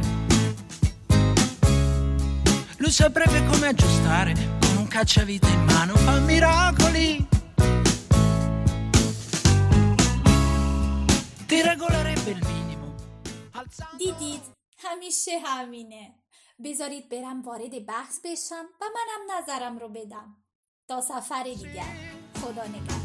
Lui 2.76 2.91
saprebbe 2.93 3.45
come 3.47 3.66
aggiustare 3.66 4.32
con 4.61 4.76
un 4.76 4.87
cacciavite 4.87 5.49
in 5.49 5.64
mano, 5.64 5.97
fa 5.97 6.20
miracoli. 6.20 7.26
Ti 11.47 11.62
regolerebbe 11.62 12.30
il 12.30 12.47
minimo. 12.47 12.70
دیدید 13.97 14.41
همیشه 14.78 15.39
همینه. 15.45 16.15
بذارید 16.63 17.09
برم 17.09 17.41
وارد 17.41 17.86
بحث 17.86 18.19
بشم 18.24 18.65
و 18.82 18.86
منم 18.86 19.38
نظرم 19.38 19.78
رو 19.78 19.89
بدم. 19.89 20.36
تا 20.88 21.01
سفر 21.01 21.43
دیگر. 21.43 21.95
خدا 22.41 22.63
نگهدار. 22.67 23.01